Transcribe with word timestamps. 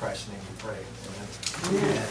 Christ's 0.00 0.28
name 0.28 0.38
we 0.48 0.56
pray. 0.62 0.80
Amen. 1.68 2.08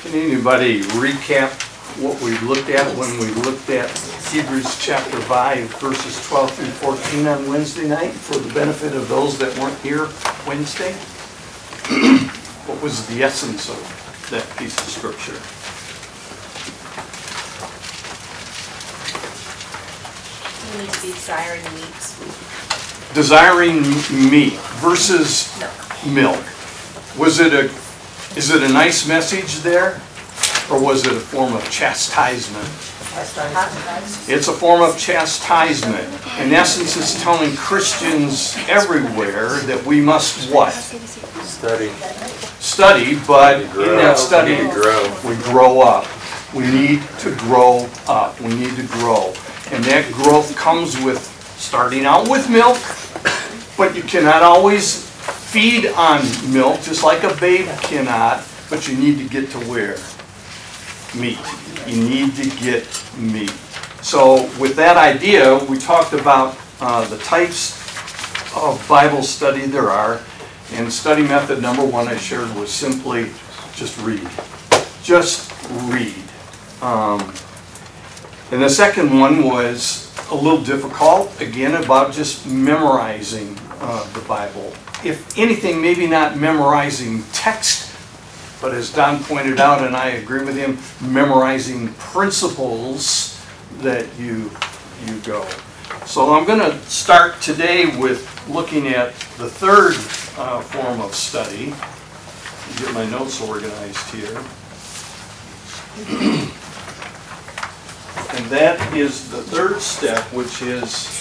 Can 0.00 0.14
anybody 0.14 0.80
recap 0.96 1.52
what 2.00 2.18
we 2.22 2.30
looked 2.48 2.70
at 2.70 2.96
when 2.96 3.10
we 3.18 3.26
looked 3.42 3.68
at 3.68 3.90
Hebrews 4.32 4.78
chapter 4.80 5.20
5 5.20 5.64
verses 5.74 6.26
12 6.26 6.50
through 6.54 6.94
14 6.96 7.26
on 7.26 7.46
Wednesday 7.46 7.86
night 7.86 8.12
for 8.12 8.38
the 8.38 8.50
benefit 8.54 8.94
of 8.94 9.06
those 9.10 9.36
that 9.36 9.54
weren't 9.58 9.78
here 9.80 10.08
Wednesday? 10.46 10.96
What 12.68 12.82
was 12.82 13.06
the 13.08 13.22
essence 13.22 13.68
of 13.68 13.76
that 14.30 14.44
piece 14.56 14.76
of 14.78 14.88
scripture? 14.88 15.36
You 20.72 20.82
need 20.82 20.92
to 20.92 21.02
be 21.02 21.12
desiring 21.12 21.64
meat, 21.74 23.14
Desiring 23.14 24.30
meat 24.30 24.58
versus 24.80 25.58
milk. 25.58 25.87
Milk. 26.06 26.42
Was 27.18 27.40
it 27.40 27.52
a, 27.52 27.64
is 28.36 28.50
it 28.50 28.62
a 28.62 28.68
nice 28.72 29.06
message 29.08 29.58
there? 29.60 30.00
Or 30.70 30.78
was 30.80 31.06
it 31.06 31.12
a 31.12 31.20
form 31.20 31.54
of 31.54 31.68
chastisement? 31.70 32.68
It's 34.28 34.48
a 34.48 34.52
form 34.52 34.82
of 34.82 34.98
chastisement. 34.98 36.06
In 36.40 36.52
essence, 36.52 36.96
it's 36.96 37.20
telling 37.22 37.56
Christians 37.56 38.54
everywhere 38.68 39.58
that 39.60 39.82
we 39.84 40.00
must 40.00 40.52
what? 40.52 40.72
Study. 40.72 41.88
Study, 42.60 43.18
but 43.26 43.60
in 43.62 43.96
that 43.96 44.18
study, 44.18 44.62
We 44.62 44.70
grow. 44.70 45.16
we 45.26 45.34
grow 45.42 45.80
up. 45.80 46.06
We 46.54 46.64
need 46.70 47.02
to 47.20 47.34
grow 47.36 47.88
up. 48.06 48.38
We 48.40 48.54
need 48.54 48.76
to 48.76 48.86
grow. 48.86 49.32
And 49.72 49.82
that 49.84 50.10
growth 50.12 50.54
comes 50.56 51.00
with 51.02 51.18
starting 51.58 52.04
out 52.04 52.28
with 52.28 52.48
milk, 52.50 52.78
but 53.76 53.96
you 53.96 54.02
cannot 54.02 54.42
always 54.42 55.07
feed 55.50 55.86
on 55.96 56.20
milk, 56.52 56.82
just 56.82 57.02
like 57.02 57.24
a 57.24 57.34
babe 57.40 57.66
cannot, 57.82 58.44
but 58.68 58.86
you 58.86 58.96
need 58.96 59.18
to 59.18 59.28
get 59.28 59.50
to 59.50 59.58
where? 59.70 59.96
Meat. 61.16 61.38
You 61.86 62.02
need 62.04 62.36
to 62.36 62.50
get 62.60 62.84
meat. 63.16 63.50
So 64.02 64.44
with 64.60 64.76
that 64.76 64.96
idea, 64.96 65.58
we 65.64 65.78
talked 65.78 66.12
about 66.12 66.56
uh, 66.80 67.04
the 67.08 67.18
types 67.18 67.72
of 68.54 68.84
Bible 68.88 69.22
study 69.22 69.66
there 69.66 69.90
are. 69.90 70.20
And 70.74 70.92
study 70.92 71.22
method 71.22 71.62
number 71.62 71.84
one 71.84 72.08
I 72.08 72.16
shared 72.18 72.54
was 72.54 72.70
simply 72.70 73.30
just 73.74 73.98
read. 74.04 74.28
Just 75.02 75.50
read. 75.88 76.14
Um, 76.82 77.32
And 78.50 78.62
the 78.62 78.70
second 78.70 79.18
one 79.18 79.44
was 79.44 80.08
a 80.30 80.34
little 80.34 80.62
difficult, 80.62 81.28
again, 81.40 81.74
about 81.84 82.12
just 82.12 82.46
memorizing 82.46 83.58
uh, 83.80 84.04
the 84.12 84.20
Bible. 84.20 84.72
If 85.04 85.38
anything, 85.38 85.80
maybe 85.80 86.06
not 86.06 86.36
memorizing 86.36 87.22
text, 87.32 87.94
but 88.60 88.74
as 88.74 88.92
Don 88.92 89.22
pointed 89.22 89.60
out, 89.60 89.86
and 89.86 89.96
I 89.96 90.08
agree 90.10 90.44
with 90.44 90.56
him, 90.56 90.78
memorizing 91.12 91.92
principles 91.94 93.40
that 93.78 94.06
you, 94.18 94.50
you 95.06 95.20
go. 95.20 95.46
So 96.04 96.34
I'm 96.34 96.44
going 96.44 96.60
to 96.60 96.76
start 96.82 97.40
today 97.40 97.96
with 97.98 98.48
looking 98.48 98.88
at 98.88 99.14
the 99.38 99.48
third 99.48 99.94
uh, 100.38 100.60
form 100.60 101.00
of 101.00 101.14
study. 101.14 101.74
Get 102.82 102.92
my 102.94 103.08
notes 103.10 103.40
organized 103.40 104.10
here. 104.10 104.42
And 108.38 108.46
that 108.50 108.94
is 108.94 109.30
the 109.30 109.42
third 109.42 109.80
step, 109.80 110.22
which 110.32 110.62
is 110.62 111.17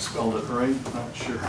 spelled 0.00 0.36
it 0.36 0.44
right, 0.48 0.94
not 0.94 1.14
sure. 1.14 1.40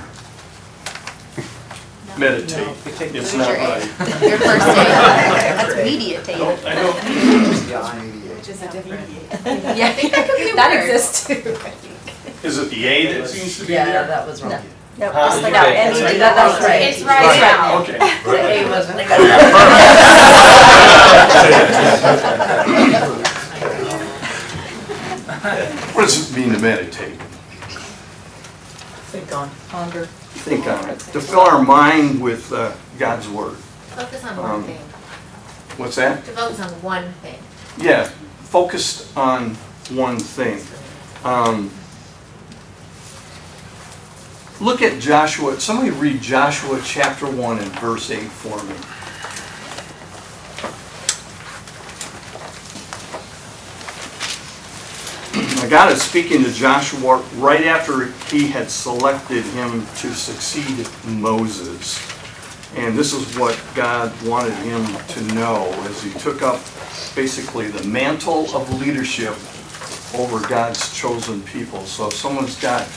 Meditate. 2.17 2.67
It's 3.15 3.33
not 3.35 3.49
right. 3.49 3.81
Your 4.21 4.37
first 4.39 4.65
day, 4.65 4.73
that's 4.89 5.75
mediatate. 5.75 6.35
I 6.35 6.37
don't, 6.75 6.95
Which 8.37 8.49
is 8.49 8.61
a 8.63 8.71
different. 8.71 9.07
Yeah, 9.77 9.87
I 9.87 9.93
think 9.93 10.13
that 10.13 10.27
could 10.27 10.37
be 10.37 10.49
a 10.49 10.55
That 10.55 10.71
word. 10.73 10.83
exists 10.89 11.27
too. 11.27 11.55
is 12.47 12.57
it 12.57 12.69
the 12.71 12.86
A 12.86 13.19
that 13.19 13.30
seems 13.30 13.59
to 13.59 13.65
be 13.65 13.73
Yeah, 13.73 13.86
there? 13.86 14.07
that 14.07 14.25
was 14.27 14.41
wrong. 14.41 14.52
No, 14.97 15.11
just 15.13 15.43
like 15.43 15.53
No, 15.53 15.59
that. 15.59 15.75
it's- 15.93 15.99
It's 16.11 16.19
that- 16.19 16.36
that's 16.36 16.63
right. 16.65 16.81
It's 16.81 17.02
right 17.03 17.39
now. 17.39 17.81
Okay. 17.81 17.97
The 18.23 18.65
A 18.65 18.69
wasn't. 18.69 18.97
What 25.93 26.03
does 26.05 26.31
it 26.31 26.37
mean 26.37 26.53
to 26.53 26.59
meditate? 26.59 27.17
Think 29.45 29.52
on. 29.52 29.52
Ponder. 29.70 30.05
Think 30.05 30.67
on 30.67 30.89
it. 30.89 30.99
To 30.99 31.21
fill 31.21 31.42
our 31.42 31.61
mind 31.64 32.21
with 32.21 32.52
uh, 32.52 32.73
God's 32.98 33.27
Word. 33.30 33.55
Focus 33.55 34.23
on 34.23 34.39
Um, 34.39 34.52
one 34.52 34.64
thing. 34.64 34.77
What's 35.77 35.95
that? 35.98 36.25
To 36.25 36.31
focus 36.31 36.59
on 36.59 36.70
one 36.81 37.11
thing. 37.21 37.39
Yeah, 37.77 38.05
focused 38.43 39.15
on 39.15 39.52
one 39.92 40.17
thing. 40.20 40.61
Um, 41.23 41.71
Look 44.59 44.81
at 44.81 44.99
Joshua, 44.99 45.59
somebody 45.59 45.92
read 45.92 46.19
Joshua 46.19 46.81
chapter 46.83 47.30
1 47.30 47.59
and 47.59 47.71
verse 47.80 48.09
8 48.09 48.21
for 48.23 48.58
me. 48.64 48.73
God 55.70 55.92
is 55.92 56.02
speaking 56.02 56.44
to 56.45 56.54
Joshua 56.54 57.17
right 57.36 57.66
after 57.66 58.05
he 58.30 58.48
had 58.48 58.70
selected 58.70 59.44
him 59.44 59.82
to 59.98 60.14
succeed 60.14 60.88
Moses. 61.05 62.00
And 62.76 62.98
this 62.98 63.11
is 63.11 63.38
what 63.38 63.61
God 63.76 64.14
wanted 64.23 64.54
him 64.60 64.86
to 64.86 65.22
know 65.33 65.66
as 65.89 66.02
he 66.02 66.11
took 66.20 66.42
up 66.42 66.61
basically 67.16 67.67
the 67.67 67.83
mantle 67.86 68.55
of 68.55 68.80
leadership 68.80 69.36
over 70.16 70.48
God's 70.48 70.94
chosen 70.95 71.42
people. 71.42 71.86
So 71.86 72.08
if 72.08 72.14
someone's 72.14 72.60
got 72.61 72.88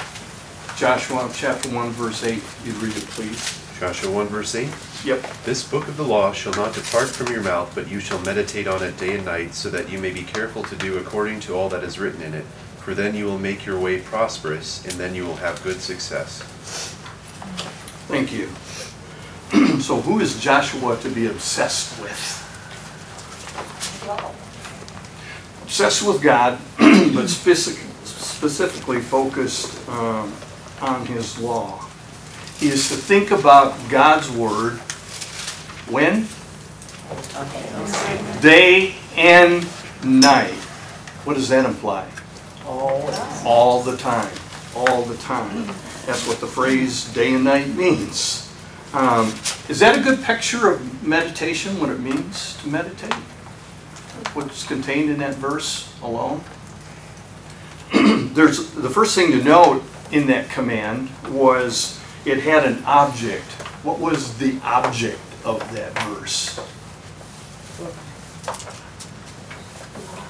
Joshua 0.76 1.28
chapter 1.34 1.74
1 1.74 1.90
verse 1.90 2.22
8, 2.22 2.40
you'd 2.64 2.76
read 2.76 2.96
it 2.96 3.04
please. 3.08 3.69
Joshua 3.80 4.10
1 4.10 4.26
verse 4.26 4.54
8. 4.54 4.68
Yep. 5.06 5.26
This 5.44 5.66
book 5.66 5.88
of 5.88 5.96
the 5.96 6.02
law 6.02 6.32
shall 6.34 6.52
not 6.52 6.74
depart 6.74 7.08
from 7.08 7.32
your 7.32 7.42
mouth, 7.42 7.72
but 7.74 7.88
you 7.88 7.98
shall 7.98 8.20
meditate 8.20 8.66
on 8.66 8.82
it 8.82 8.94
day 8.98 9.14
and 9.16 9.24
night, 9.24 9.54
so 9.54 9.70
that 9.70 9.88
you 9.88 9.98
may 9.98 10.10
be 10.12 10.22
careful 10.22 10.62
to 10.64 10.76
do 10.76 10.98
according 10.98 11.40
to 11.40 11.54
all 11.54 11.70
that 11.70 11.82
is 11.82 11.98
written 11.98 12.20
in 12.20 12.34
it. 12.34 12.44
For 12.84 12.92
then 12.92 13.14
you 13.14 13.24
will 13.24 13.38
make 13.38 13.64
your 13.64 13.80
way 13.80 13.98
prosperous, 13.98 14.84
and 14.84 14.92
then 15.00 15.14
you 15.14 15.24
will 15.24 15.36
have 15.36 15.62
good 15.62 15.80
success. 15.80 16.42
Thank 18.06 18.32
you. 18.32 18.50
So 19.80 19.98
who 19.98 20.20
is 20.20 20.38
Joshua 20.38 20.98
to 20.98 21.08
be 21.08 21.26
obsessed 21.26 21.98
with? 22.02 22.36
Obsessed 25.62 26.06
with 26.06 26.20
God, 26.22 26.58
but 26.78 27.28
specific- 27.28 27.88
specifically 28.04 29.00
focused 29.00 29.88
um, 29.88 30.34
on 30.82 31.06
His 31.06 31.38
law. 31.38 31.89
Is 32.62 32.90
to 32.90 32.94
think 32.94 33.30
about 33.30 33.74
God's 33.88 34.30
Word 34.30 34.74
when? 35.88 36.26
Day 38.42 38.96
and 39.16 39.66
night. 40.04 40.52
What 41.24 41.34
does 41.34 41.48
that 41.48 41.64
imply? 41.64 42.06
All 43.46 43.82
the 43.82 43.96
time, 43.96 44.30
all 44.76 45.02
the 45.02 45.16
time. 45.16 45.66
That's 46.04 46.28
what 46.28 46.38
the 46.40 46.46
phrase 46.46 47.10
day 47.14 47.32
and 47.32 47.44
night 47.44 47.68
means. 47.68 48.52
Um, 48.92 49.28
Is 49.68 49.78
that 49.80 49.98
a 49.98 50.02
good 50.02 50.22
picture 50.22 50.70
of 50.70 51.06
meditation, 51.06 51.80
what 51.80 51.88
it 51.88 52.00
means 52.00 52.60
to 52.62 52.68
meditate? 52.68 53.14
What's 54.34 54.66
contained 54.66 55.08
in 55.08 55.18
that 55.20 55.36
verse 55.36 55.94
alone? 56.02 56.42
There's, 58.34 58.72
the 58.72 58.90
first 58.90 59.14
thing 59.14 59.30
to 59.32 59.42
note 59.42 59.82
in 60.12 60.26
that 60.26 60.50
command 60.50 61.08
was 61.28 61.99
it 62.24 62.40
had 62.42 62.64
an 62.64 62.82
object. 62.84 63.44
What 63.82 63.98
was 63.98 64.36
the 64.38 64.58
object 64.62 65.20
of 65.44 65.58
that 65.74 65.98
verse? 66.02 66.58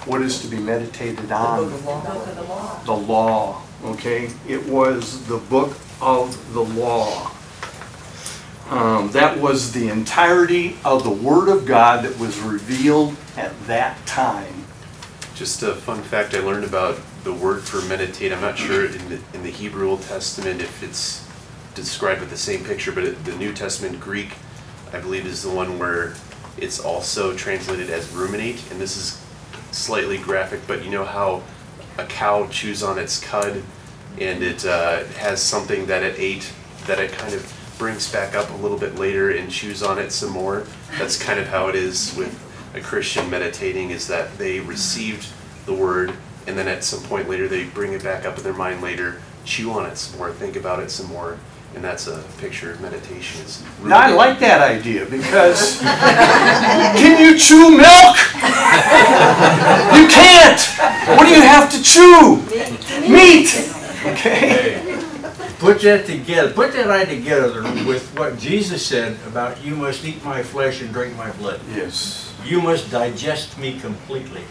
What 0.06 0.22
is 0.22 0.40
to 0.42 0.48
be 0.48 0.58
meditated 0.58 1.30
on? 1.30 1.70
the 1.70 1.76
book 1.78 2.08
of 2.08 2.86
the 2.86 2.96
law, 2.96 3.62
okay? 3.84 4.30
It 4.48 4.64
was 4.66 5.26
the 5.26 5.38
book 5.38 5.76
of 6.00 6.54
the 6.54 6.62
law. 6.62 7.30
Um, 8.70 9.10
That 9.10 9.38
was 9.38 9.72
the 9.72 9.88
entirety 9.88 10.76
of 10.84 11.02
the 11.02 11.10
Word 11.10 11.48
of 11.48 11.66
God 11.66 12.04
that 12.04 12.18
was 12.18 12.38
revealed 12.40 13.16
at 13.36 13.52
that 13.66 14.04
time. 14.06 14.64
Just 15.34 15.62
a 15.62 15.74
fun 15.74 16.02
fact 16.02 16.34
I 16.34 16.40
learned 16.40 16.64
about 16.64 16.98
the 17.24 17.32
word 17.32 17.62
for 17.62 17.80
meditate. 17.86 18.32
I'm 18.32 18.40
not 18.40 18.58
sure 18.58 18.86
in 18.86 19.08
the, 19.08 19.20
in 19.34 19.42
the 19.42 19.50
Hebrew 19.50 19.88
Old 19.90 20.02
Testament 20.02 20.60
if 20.60 20.82
it's 20.82 21.26
described 21.74 22.20
with 22.20 22.30
the 22.30 22.36
same 22.36 22.64
picture, 22.64 22.92
but 22.92 23.04
it, 23.04 23.24
the 23.24 23.36
New 23.36 23.52
Testament 23.52 24.00
Greek, 24.00 24.34
I 24.92 25.00
believe, 25.00 25.26
is 25.26 25.42
the 25.42 25.50
one 25.50 25.78
where 25.78 26.14
It's 26.56 26.80
also 26.80 27.34
translated 27.34 27.90
as 27.90 28.10
ruminate, 28.12 28.62
and 28.70 28.80
this 28.80 28.96
is 28.96 29.24
slightly 29.70 30.18
graphic, 30.18 30.60
but 30.66 30.84
you 30.84 30.90
know 30.90 31.04
how 31.04 31.42
a 31.96 32.04
cow 32.06 32.46
chews 32.48 32.82
on 32.82 32.98
its 32.98 33.20
cud 33.20 33.62
and 34.18 34.42
it 34.42 34.64
uh, 34.66 35.04
has 35.18 35.42
something 35.42 35.86
that 35.86 36.02
it 36.02 36.18
ate 36.18 36.52
that 36.86 36.98
it 36.98 37.12
kind 37.12 37.34
of 37.34 37.74
brings 37.78 38.10
back 38.12 38.34
up 38.34 38.50
a 38.50 38.56
little 38.56 38.76
bit 38.78 38.96
later 38.96 39.30
and 39.30 39.50
chews 39.50 39.82
on 39.82 39.98
it 39.98 40.10
some 40.12 40.30
more. 40.30 40.66
That's 40.98 41.22
kind 41.22 41.38
of 41.38 41.46
how 41.46 41.68
it 41.68 41.74
is 41.74 42.14
with 42.16 42.36
a 42.74 42.80
Christian 42.80 43.30
meditating 43.30 43.90
is 43.90 44.06
that 44.08 44.36
they 44.38 44.60
received 44.60 45.28
the 45.66 45.72
word 45.72 46.12
and 46.46 46.58
then 46.58 46.68
at 46.68 46.84
some 46.84 47.02
point 47.04 47.28
later 47.28 47.48
they 47.48 47.64
bring 47.64 47.92
it 47.92 48.02
back 48.02 48.24
up 48.24 48.36
in 48.36 48.44
their 48.44 48.52
mind 48.52 48.82
later, 48.82 49.20
chew 49.44 49.70
on 49.70 49.86
it 49.86 49.96
some 49.96 50.18
more, 50.18 50.32
think 50.32 50.56
about 50.56 50.80
it 50.80 50.90
some 50.90 51.06
more, 51.06 51.38
and 51.74 51.84
that's 51.84 52.06
a 52.06 52.22
picture 52.38 52.72
of 52.72 52.80
meditation. 52.80 53.44
Is 53.44 53.62
Now, 53.84 53.98
I 53.98 54.10
like 54.10 54.38
that 54.40 54.60
idea 54.60 55.06
because 55.06 55.80
can 55.80 57.20
you 57.20 57.38
chew 57.38 57.70
milk? 57.76 58.16
You 59.94 60.08
can't. 60.08 60.60
What 61.16 61.26
do 61.26 61.30
you 61.30 61.42
have 61.42 61.70
to 61.70 61.82
chew? 61.82 62.42
Meat. 63.08 63.70
Okay. 64.04 64.86
Put 65.58 65.82
that 65.82 66.06
together, 66.06 66.52
put 66.52 66.72
that 66.72 66.90
idea 66.90 67.18
together 67.18 67.62
with 67.86 68.10
what 68.18 68.38
Jesus 68.38 68.84
said 68.84 69.18
about 69.26 69.62
you 69.62 69.76
must 69.76 70.04
eat 70.06 70.24
my 70.24 70.42
flesh 70.42 70.80
and 70.80 70.90
drink 70.90 71.14
my 71.16 71.30
blood. 71.32 71.60
Yes. 71.74 72.34
You 72.46 72.62
must 72.62 72.90
digest 72.90 73.58
me 73.58 73.78
completely. 73.78 74.42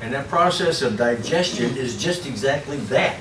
And 0.00 0.12
that 0.14 0.28
process 0.28 0.80
of 0.80 0.96
digestion 0.96 1.76
is 1.76 2.02
just 2.02 2.26
exactly 2.26 2.78
that. 2.88 3.16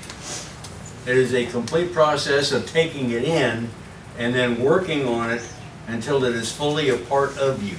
It 1.05 1.17
is 1.17 1.33
a 1.33 1.45
complete 1.47 1.91
process 1.93 2.51
of 2.51 2.65
taking 2.65 3.11
it 3.11 3.23
in 3.23 3.69
and 4.17 4.33
then 4.33 4.61
working 4.61 5.05
on 5.07 5.31
it 5.31 5.41
until 5.87 6.23
it 6.23 6.33
is 6.33 6.51
fully 6.51 6.89
a 6.89 6.97
part 6.97 7.37
of 7.37 7.61
you. 7.61 7.75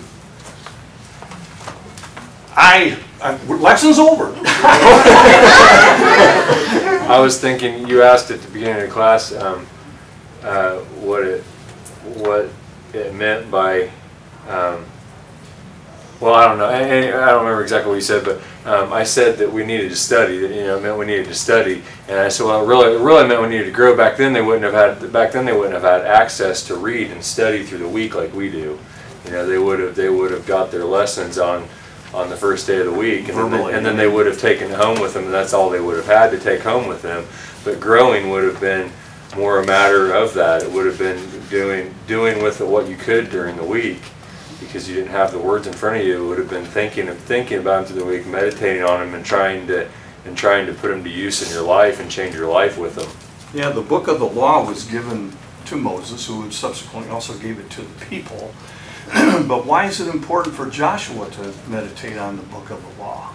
I, 2.56 2.98
I 3.22 3.36
lesson's 3.46 3.98
over. 3.98 4.34
I 7.06 7.18
was 7.20 7.40
thinking, 7.40 7.88
you 7.88 8.02
asked 8.02 8.30
at 8.30 8.42
the 8.42 8.50
beginning 8.50 8.82
of 8.82 8.88
the 8.88 8.94
class, 8.94 9.32
um, 9.32 9.66
uh, 10.42 10.78
what 11.00 11.24
it, 11.24 11.42
what 12.16 12.50
it 12.92 13.14
meant 13.14 13.50
by, 13.50 13.90
um, 14.48 14.84
well, 16.24 16.34
I 16.34 16.48
don't 16.48 16.56
know, 16.56 16.70
and 16.70 17.14
I 17.14 17.30
don't 17.32 17.40
remember 17.44 17.60
exactly 17.62 17.90
what 17.90 17.96
you 17.96 18.00
said, 18.00 18.24
but, 18.24 18.40
um, 18.64 18.94
I 18.94 19.04
said 19.04 19.36
that 19.38 19.52
we 19.52 19.62
needed 19.62 19.90
to 19.90 19.96
study, 19.96 20.38
that, 20.38 20.50
you 20.54 20.62
know, 20.64 20.80
meant 20.80 20.96
we 20.96 21.04
needed 21.04 21.26
to 21.26 21.34
study. 21.34 21.82
And 22.08 22.18
I 22.18 22.28
said, 22.30 22.46
well, 22.46 22.64
it 22.64 22.66
really, 22.66 22.94
it 22.96 23.00
really 23.00 23.28
meant 23.28 23.42
we 23.42 23.48
needed 23.48 23.66
to 23.66 23.70
grow. 23.72 23.94
Back 23.94 24.16
then, 24.16 24.32
they 24.32 24.40
wouldn't 24.40 24.64
have 24.64 25.00
had, 25.00 25.12
back 25.12 25.32
then, 25.32 25.44
they 25.44 25.52
wouldn't 25.52 25.74
have 25.74 25.82
had 25.82 26.00
access 26.06 26.66
to 26.68 26.76
read 26.76 27.10
and 27.10 27.22
study 27.22 27.62
through 27.62 27.80
the 27.80 27.88
week 27.88 28.14
like 28.14 28.32
we 28.32 28.50
do. 28.50 28.78
You 29.26 29.30
know, 29.32 29.46
they 29.46 29.58
would 29.58 29.80
have, 29.80 29.94
they 29.96 30.08
would 30.08 30.30
have 30.30 30.46
got 30.46 30.70
their 30.70 30.84
lessons 30.86 31.36
on, 31.36 31.68
on 32.14 32.30
the 32.30 32.36
first 32.36 32.66
day 32.66 32.78
of 32.78 32.86
the 32.86 32.92
week, 32.92 33.28
and 33.28 33.36
then, 33.36 33.50
they- 33.50 33.74
and 33.74 33.84
then 33.84 33.96
they 33.98 34.08
would 34.08 34.24
have 34.24 34.38
taken 34.40 34.70
it 34.70 34.78
home 34.78 34.98
with 35.00 35.12
them, 35.12 35.24
and 35.24 35.34
that's 35.34 35.52
all 35.52 35.68
they 35.68 35.80
would 35.80 35.96
have 35.98 36.06
had 36.06 36.30
to 36.30 36.38
take 36.38 36.62
home 36.62 36.86
with 36.88 37.02
them. 37.02 37.26
But 37.64 37.80
growing 37.80 38.30
would 38.30 38.44
have 38.44 38.60
been 38.62 38.90
more 39.36 39.58
a 39.60 39.66
matter 39.66 40.14
of 40.14 40.32
that. 40.34 40.62
It 40.62 40.72
would 40.72 40.86
have 40.86 40.98
been 40.98 41.20
doing, 41.50 41.94
doing 42.06 42.42
with 42.42 42.62
it 42.62 42.66
what 42.66 42.88
you 42.88 42.96
could 42.96 43.30
during 43.30 43.56
the 43.56 43.64
week, 43.64 44.00
because 44.60 44.88
you 44.88 44.94
didn't 44.94 45.10
have 45.10 45.32
the 45.32 45.38
words 45.38 45.66
in 45.66 45.72
front 45.72 46.00
of 46.00 46.06
you. 46.06 46.26
Would 46.28 46.38
have 46.38 46.50
been 46.50 46.64
thinking 46.64 47.08
of 47.08 47.18
thinking 47.18 47.58
about 47.58 47.86
them 47.86 47.96
through 47.96 48.04
the 48.04 48.04
week, 48.04 48.26
meditating 48.26 48.82
on 48.82 49.00
them, 49.00 49.14
and 49.14 49.24
trying 49.24 49.66
to 49.68 49.88
and 50.24 50.36
trying 50.36 50.66
to 50.66 50.72
put 50.72 50.88
them 50.88 51.04
to 51.04 51.10
use 51.10 51.46
in 51.46 51.52
your 51.52 51.66
life 51.66 52.00
and 52.00 52.10
change 52.10 52.34
your 52.34 52.50
life 52.50 52.78
with 52.78 52.94
them. 52.94 53.10
Yeah, 53.52 53.70
the 53.70 53.82
book 53.82 54.08
of 54.08 54.18
the 54.18 54.26
law 54.26 54.66
was 54.66 54.84
given 54.84 55.36
to 55.66 55.76
Moses, 55.76 56.26
who 56.26 56.50
subsequently 56.50 57.10
also 57.10 57.36
gave 57.38 57.58
it 57.58 57.70
to 57.70 57.82
the 57.82 58.06
people. 58.06 58.54
But 59.46 59.66
why 59.66 59.84
is 59.84 60.00
it 60.00 60.08
important 60.08 60.56
for 60.56 60.70
Joshua 60.70 61.28
to 61.30 61.52
meditate 61.68 62.16
on 62.16 62.36
the 62.36 62.42
book 62.44 62.70
of 62.70 62.82
the 62.82 63.02
law? 63.02 63.34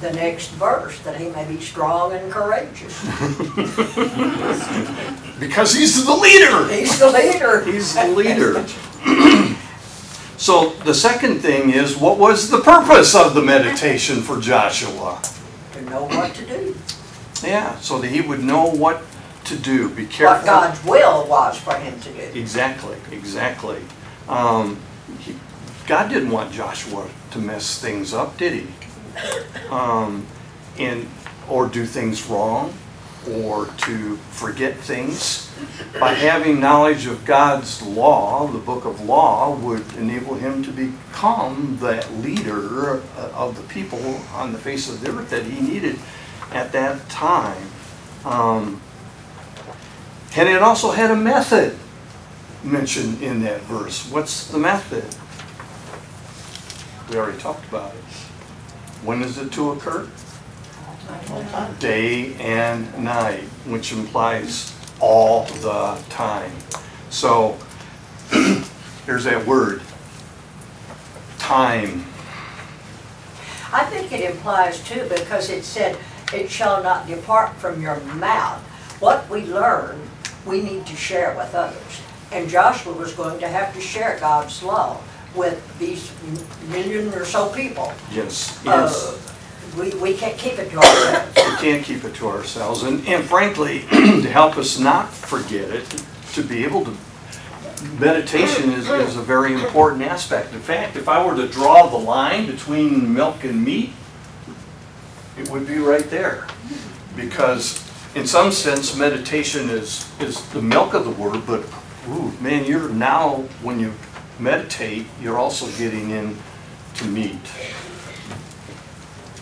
the 0.00 0.12
next 0.12 0.48
verse, 0.52 0.98
that 1.00 1.20
he 1.20 1.28
may 1.28 1.46
be 1.46 1.60
strong 1.60 2.12
and 2.12 2.32
courageous. 2.32 3.04
Because 5.40 5.72
he's 5.72 6.04
the 6.04 6.14
leader. 6.14 6.68
He's 6.68 6.98
the 6.98 7.10
leader. 7.10 7.64
He's 7.64 7.94
the 7.94 8.08
leader. 8.08 8.60
So 10.40 10.70
the 10.86 10.94
second 10.94 11.40
thing 11.40 11.68
is, 11.68 11.98
what 11.98 12.16
was 12.16 12.48
the 12.48 12.60
purpose 12.60 13.14
of 13.14 13.34
the 13.34 13.42
meditation 13.42 14.22
for 14.22 14.40
Joshua? 14.40 15.20
To 15.72 15.82
know 15.82 16.04
what 16.04 16.34
to 16.34 16.46
do, 16.46 16.74
Yeah, 17.42 17.78
so 17.80 17.98
that 18.00 18.08
he 18.08 18.22
would 18.22 18.42
know 18.42 18.64
what 18.64 19.02
to 19.44 19.56
do, 19.56 19.90
be 19.90 20.06
careful. 20.06 20.38
what. 20.38 20.46
God's 20.46 20.82
will 20.82 21.26
was 21.28 21.58
for 21.58 21.74
him 21.74 22.00
to 22.00 22.08
do. 22.10 22.38
Exactly, 22.40 22.96
exactly. 23.12 23.80
Um, 24.30 24.78
he- 25.18 25.36
God 25.86 26.08
didn't 26.08 26.30
want 26.30 26.52
Joshua 26.52 27.06
to 27.32 27.38
mess 27.38 27.78
things 27.78 28.14
up, 28.14 28.38
did 28.38 28.54
he? 28.54 28.66
Um, 29.70 30.24
and, 30.78 31.06
or 31.50 31.66
do 31.66 31.84
things 31.84 32.24
wrong, 32.26 32.72
or 33.28 33.66
to 33.66 34.16
forget 34.30 34.76
things. 34.76 35.52
By 35.98 36.14
having 36.14 36.60
knowledge 36.60 37.06
of 37.06 37.24
God's 37.24 37.82
law, 37.82 38.46
the 38.46 38.58
book 38.58 38.84
of 38.84 39.02
law 39.02 39.54
would 39.56 39.84
enable 39.96 40.34
him 40.34 40.62
to 40.62 40.70
become 40.70 41.76
that 41.80 42.10
leader 42.14 43.02
uh, 43.16 43.30
of 43.34 43.56
the 43.56 43.62
people 43.72 44.20
on 44.32 44.52
the 44.52 44.58
face 44.58 44.88
of 44.88 45.00
the 45.00 45.10
earth 45.10 45.30
that 45.30 45.44
he 45.44 45.60
needed 45.60 45.98
at 46.52 46.72
that 46.72 47.08
time. 47.08 47.66
Um, 48.24 48.80
and 50.36 50.48
it 50.48 50.62
also 50.62 50.92
had 50.92 51.10
a 51.10 51.16
method 51.16 51.76
mentioned 52.62 53.22
in 53.22 53.42
that 53.42 53.60
verse. 53.62 54.10
What's 54.10 54.46
the 54.48 54.58
method? 54.58 55.04
We 57.10 57.18
already 57.18 57.38
talked 57.38 57.66
about 57.68 57.94
it. 57.94 58.04
When 59.02 59.22
is 59.22 59.38
it 59.38 59.52
to 59.52 59.72
occur? 59.72 60.08
Day 61.78 62.34
and 62.34 63.02
night, 63.02 63.44
which 63.66 63.92
implies 63.92 64.74
all 65.00 65.44
the 65.62 65.98
time. 66.10 66.52
So 67.10 67.58
here's 69.06 69.24
that 69.24 69.46
word, 69.46 69.82
time. 71.38 72.04
I 73.72 73.84
think 73.84 74.12
it 74.12 74.28
implies 74.30 74.82
too, 74.82 75.06
because 75.08 75.50
it 75.50 75.64
said, 75.64 75.96
it 76.32 76.50
shall 76.50 76.82
not 76.82 77.06
depart 77.06 77.54
from 77.56 77.80
your 77.80 77.98
mouth. 78.00 78.60
What 79.00 79.28
we 79.30 79.42
learn, 79.44 80.00
we 80.46 80.60
need 80.62 80.86
to 80.86 80.96
share 80.96 81.36
with 81.36 81.54
others. 81.54 82.00
And 82.32 82.48
Joshua 82.48 82.92
was 82.92 83.12
going 83.14 83.40
to 83.40 83.48
have 83.48 83.74
to 83.74 83.80
share 83.80 84.18
God's 84.20 84.62
law 84.62 85.00
with 85.34 85.78
these 85.78 86.10
million 86.68 87.12
or 87.14 87.24
so 87.24 87.48
people. 87.50 87.92
Yes, 88.12 88.58
Uh, 88.66 88.70
yes. 88.70 89.29
We, 89.76 89.90
we 89.94 90.14
can't 90.14 90.36
keep 90.36 90.58
it 90.58 90.70
to 90.70 90.78
ourselves. 90.78 91.36
We 91.36 91.56
can't 91.56 91.84
keep 91.84 92.04
it 92.04 92.14
to 92.16 92.28
ourselves. 92.28 92.82
And, 92.82 93.06
and 93.06 93.24
frankly, 93.24 93.80
to 93.90 94.28
help 94.28 94.56
us 94.56 94.78
not 94.78 95.12
forget 95.12 95.70
it, 95.70 96.04
to 96.32 96.42
be 96.42 96.64
able 96.64 96.84
to, 96.84 96.96
meditation 97.98 98.72
is, 98.72 98.88
is 98.88 99.16
a 99.16 99.22
very 99.22 99.52
important 99.54 100.02
aspect. 100.02 100.52
In 100.52 100.60
fact, 100.60 100.96
if 100.96 101.08
I 101.08 101.24
were 101.24 101.36
to 101.36 101.48
draw 101.48 101.88
the 101.88 101.96
line 101.96 102.46
between 102.46 103.14
milk 103.14 103.44
and 103.44 103.64
meat, 103.64 103.92
it 105.38 105.48
would 105.50 105.66
be 105.66 105.78
right 105.78 106.08
there. 106.10 106.46
Because 107.16 107.88
in 108.14 108.26
some 108.26 108.50
sense, 108.50 108.96
meditation 108.96 109.70
is, 109.70 110.10
is 110.20 110.44
the 110.50 110.62
milk 110.62 110.94
of 110.94 111.04
the 111.04 111.10
word, 111.10 111.46
but, 111.46 111.64
ooh, 112.08 112.32
man, 112.40 112.64
you're 112.64 112.88
now, 112.88 113.44
when 113.62 113.78
you 113.78 113.92
meditate, 114.38 115.06
you're 115.20 115.38
also 115.38 115.66
getting 115.78 116.10
in 116.10 116.36
to 116.94 117.04
meat. 117.06 117.38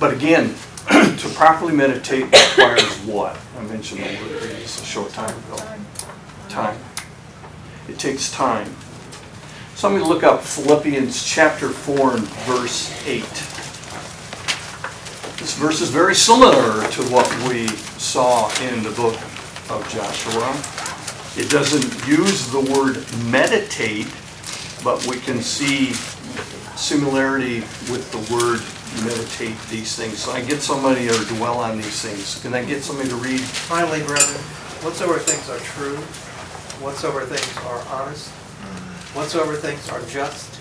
But 0.00 0.14
again, 0.14 0.55
to 0.88 1.28
properly 1.35 1.75
meditate 1.75 2.25
requires 2.25 2.97
what? 3.00 3.37
I 3.59 3.62
mentioned 3.62 4.00
the 4.00 4.25
word 4.25 4.40
just 4.61 4.83
a 4.83 4.87
short 4.87 5.11
time 5.11 5.37
ago. 5.37 5.57
Time. 6.49 6.78
It 7.88 7.99
takes 7.99 8.31
time. 8.31 8.73
Somebody 9.75 10.05
look 10.05 10.23
up 10.23 10.43
Philippians 10.43 11.25
chapter 11.25 11.71
4 11.71 12.17
and 12.17 12.28
verse 12.47 12.93
8. 13.07 13.23
This 15.38 15.57
verse 15.57 15.81
is 15.81 15.90
very 15.90 16.14
similar 16.14 16.88
to 16.90 17.02
what 17.12 17.28
we 17.49 17.67
saw 17.99 18.50
in 18.62 18.83
the 18.85 18.90
book 18.90 19.14
of 19.71 19.88
Joshua. 19.88 20.50
It 21.37 21.50
doesn't 21.50 22.07
use 22.07 22.49
the 22.50 22.61
word 22.73 23.05
meditate, 23.31 24.07
but 24.85 25.05
we 25.07 25.19
can 25.19 25.43
see 25.43 25.93
similarity 26.76 27.61
with 27.90 28.11
the 28.12 28.35
word 28.35 28.61
meditate 29.04 29.57
these 29.71 29.95
things. 29.97 30.18
So 30.18 30.33
I 30.33 30.40
get 30.40 30.61
somebody 30.61 31.09
or 31.09 31.18
dwell 31.37 31.59
on 31.59 31.76
these 31.76 32.02
things. 32.02 32.40
Can 32.42 32.54
I 32.54 32.64
get 32.64 32.83
somebody 32.83 33.09
to 33.09 33.16
read? 33.16 33.40
Finally, 33.40 34.02
brethren, 34.04 34.40
whatsoever 34.83 35.18
things 35.18 35.49
are 35.50 35.59
true, 35.59 35.97
whatsoever 36.85 37.25
things 37.26 37.64
are 37.64 37.80
honest, 37.88 38.30
whatsoever 39.14 39.54
things 39.54 39.88
are 39.88 40.00
just, 40.07 40.57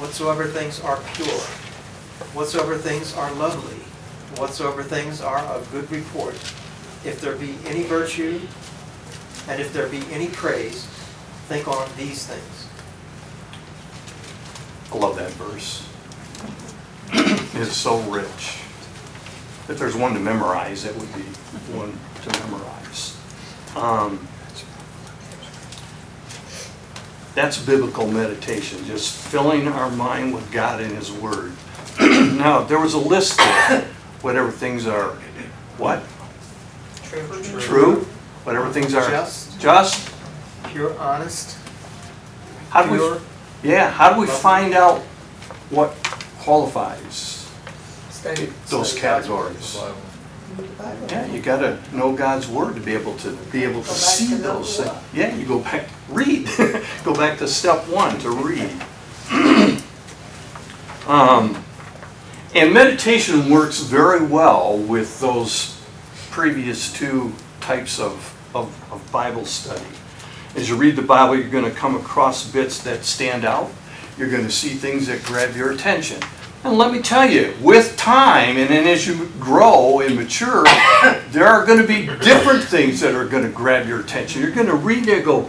whatsoever 0.00 0.46
things 0.46 0.80
are 0.80 1.00
pure, 1.14 1.40
whatsoever 2.34 2.76
things 2.76 3.14
are 3.16 3.32
lovely, 3.34 3.78
whatsoever 4.36 4.82
things 4.82 5.20
are 5.20 5.38
of 5.38 5.70
good 5.70 5.90
report, 5.90 6.34
if 7.04 7.20
there 7.20 7.36
be 7.36 7.56
any 7.66 7.82
virtue, 7.84 8.40
and 9.48 9.60
if 9.60 9.72
there 9.72 9.88
be 9.88 10.02
any 10.10 10.28
praise, 10.28 10.86
think 11.48 11.68
on 11.68 11.88
these 11.96 12.26
things. 12.26 12.68
I 14.92 14.96
love 14.96 15.16
that 15.16 15.30
verse. 15.32 15.86
It's 17.56 17.72
so 17.76 18.00
rich. 18.10 18.58
If 19.68 19.76
there's 19.78 19.94
one 19.94 20.12
to 20.14 20.20
memorize, 20.20 20.84
it 20.84 20.94
would 20.96 21.14
be 21.14 21.22
one 21.72 21.96
to 22.22 22.40
memorize. 22.40 23.16
Um, 23.76 24.26
That's 27.34 27.58
biblical 27.58 28.06
meditation, 28.06 28.84
just 28.86 29.12
filling 29.12 29.66
our 29.68 29.90
mind 29.90 30.34
with 30.34 30.50
God 30.52 30.80
and 30.80 30.92
His 30.96 31.10
Word. 31.10 31.52
Now, 32.00 32.62
there 32.64 32.78
was 32.80 32.94
a 32.94 32.98
list 32.98 33.36
there, 33.38 33.88
whatever 34.22 34.50
things 34.50 34.86
are, 34.86 35.10
what? 35.78 36.02
True. 37.04 37.60
True? 37.60 38.00
Whatever 38.44 38.70
things 38.70 38.94
are 38.94 39.08
Just, 39.08 39.60
just? 39.60 40.10
pure, 40.66 40.96
honest, 40.98 41.56
How 42.70 42.82
do 42.84 42.90
we, 42.90 42.98
pure. 42.98 43.20
yeah, 43.62 43.90
how 43.90 44.12
do 44.12 44.20
we 44.20 44.26
find 44.26 44.74
out 44.74 45.00
what 45.70 45.94
qualifies 46.44 47.48
Study. 48.10 48.48
those 48.68 48.94
word. 48.94 49.00
categories? 49.02 49.78
Yeah, 51.08 51.26
you 51.26 51.40
gotta 51.42 51.78
know 51.92 52.14
God's 52.14 52.48
word 52.48 52.74
to 52.76 52.80
be 52.80 52.94
able 52.94 53.16
to, 53.18 53.32
be 53.52 53.64
able 53.64 53.82
to 53.82 53.88
Go 53.88 53.94
back 53.94 54.00
see 54.00 54.26
to 54.26 54.32
number 54.32 54.48
those 54.48 54.76
things. 54.76 54.88
one. 54.90 54.98
Yeah, 55.14 55.36
you 55.36 55.46
go 55.46 55.60
back, 55.60 55.88
read, 56.08 56.48
go 57.04 57.14
back 57.14 57.38
to 57.38 57.48
step 57.48 57.88
one, 57.88 58.18
to 58.20 58.30
read. 58.30 58.70
Um, 61.06 61.62
And 62.54 62.72
meditation 62.72 63.50
works 63.50 63.80
very 63.80 64.24
well 64.26 64.78
with 64.78 65.20
those 65.20 65.80
previous 66.30 66.92
two 66.92 67.32
types 67.60 68.00
of, 68.00 68.34
of, 68.54 68.68
of 68.92 69.12
Bible 69.12 69.44
study. 69.44 69.84
As 70.56 70.68
you 70.68 70.76
read 70.76 70.96
the 70.96 71.02
Bible, 71.02 71.36
you're 71.36 71.48
gonna 71.50 71.70
come 71.72 71.96
across 71.96 72.50
bits 72.50 72.78
that 72.84 73.04
stand 73.04 73.44
out. 73.44 73.70
You're 74.16 74.30
gonna 74.30 74.50
see 74.50 74.70
things 74.70 75.06
that 75.08 75.24
grab 75.24 75.56
your 75.56 75.72
attention. 75.72 76.20
And 76.62 76.78
let 76.78 76.92
me 76.92 77.02
tell 77.02 77.28
you, 77.28 77.54
with 77.60 77.96
time, 77.96 78.56
and 78.56 78.70
then 78.70 78.86
as 78.86 79.06
you 79.06 79.26
grow 79.38 80.00
and 80.00 80.16
mature, 80.16 80.64
there 81.30 81.46
are 81.46 81.66
gonna 81.66 81.86
be 81.86 82.06
different 82.06 82.64
things 82.64 83.00
that 83.00 83.14
are 83.14 83.26
gonna 83.26 83.50
grab 83.50 83.86
your 83.86 84.00
attention. 84.00 84.40
You're 84.40 84.52
gonna 84.52 84.74
read 84.74 85.06
it 85.08 85.16
and 85.16 85.24
go, 85.24 85.42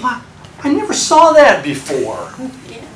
what? 0.00 0.22
I 0.62 0.72
never 0.72 0.94
saw 0.94 1.32
that 1.32 1.62
before. 1.62 2.32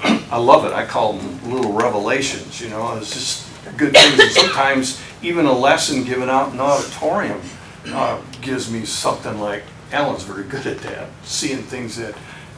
I 0.30 0.38
love 0.38 0.64
it. 0.64 0.72
I 0.72 0.86
call 0.86 1.14
them 1.14 1.52
little 1.52 1.72
revelations, 1.72 2.60
you 2.60 2.70
know, 2.70 2.96
it's 2.96 3.12
just 3.12 3.46
good 3.76 3.92
things. 3.92 4.18
And 4.18 4.30
sometimes 4.30 5.02
even 5.22 5.46
a 5.46 5.52
lesson 5.52 6.04
given 6.04 6.30
out 6.30 6.48
in 6.48 6.54
an 6.54 6.60
auditorium 6.60 7.40
uh, 7.88 8.20
gives 8.40 8.70
me 8.70 8.84
something 8.84 9.38
like, 9.38 9.64
Alan's 9.92 10.22
very 10.22 10.44
good 10.44 10.66
at 10.66 10.78
that, 10.78 11.08
seeing 11.24 11.62
things 11.62 11.96
that 11.96 12.14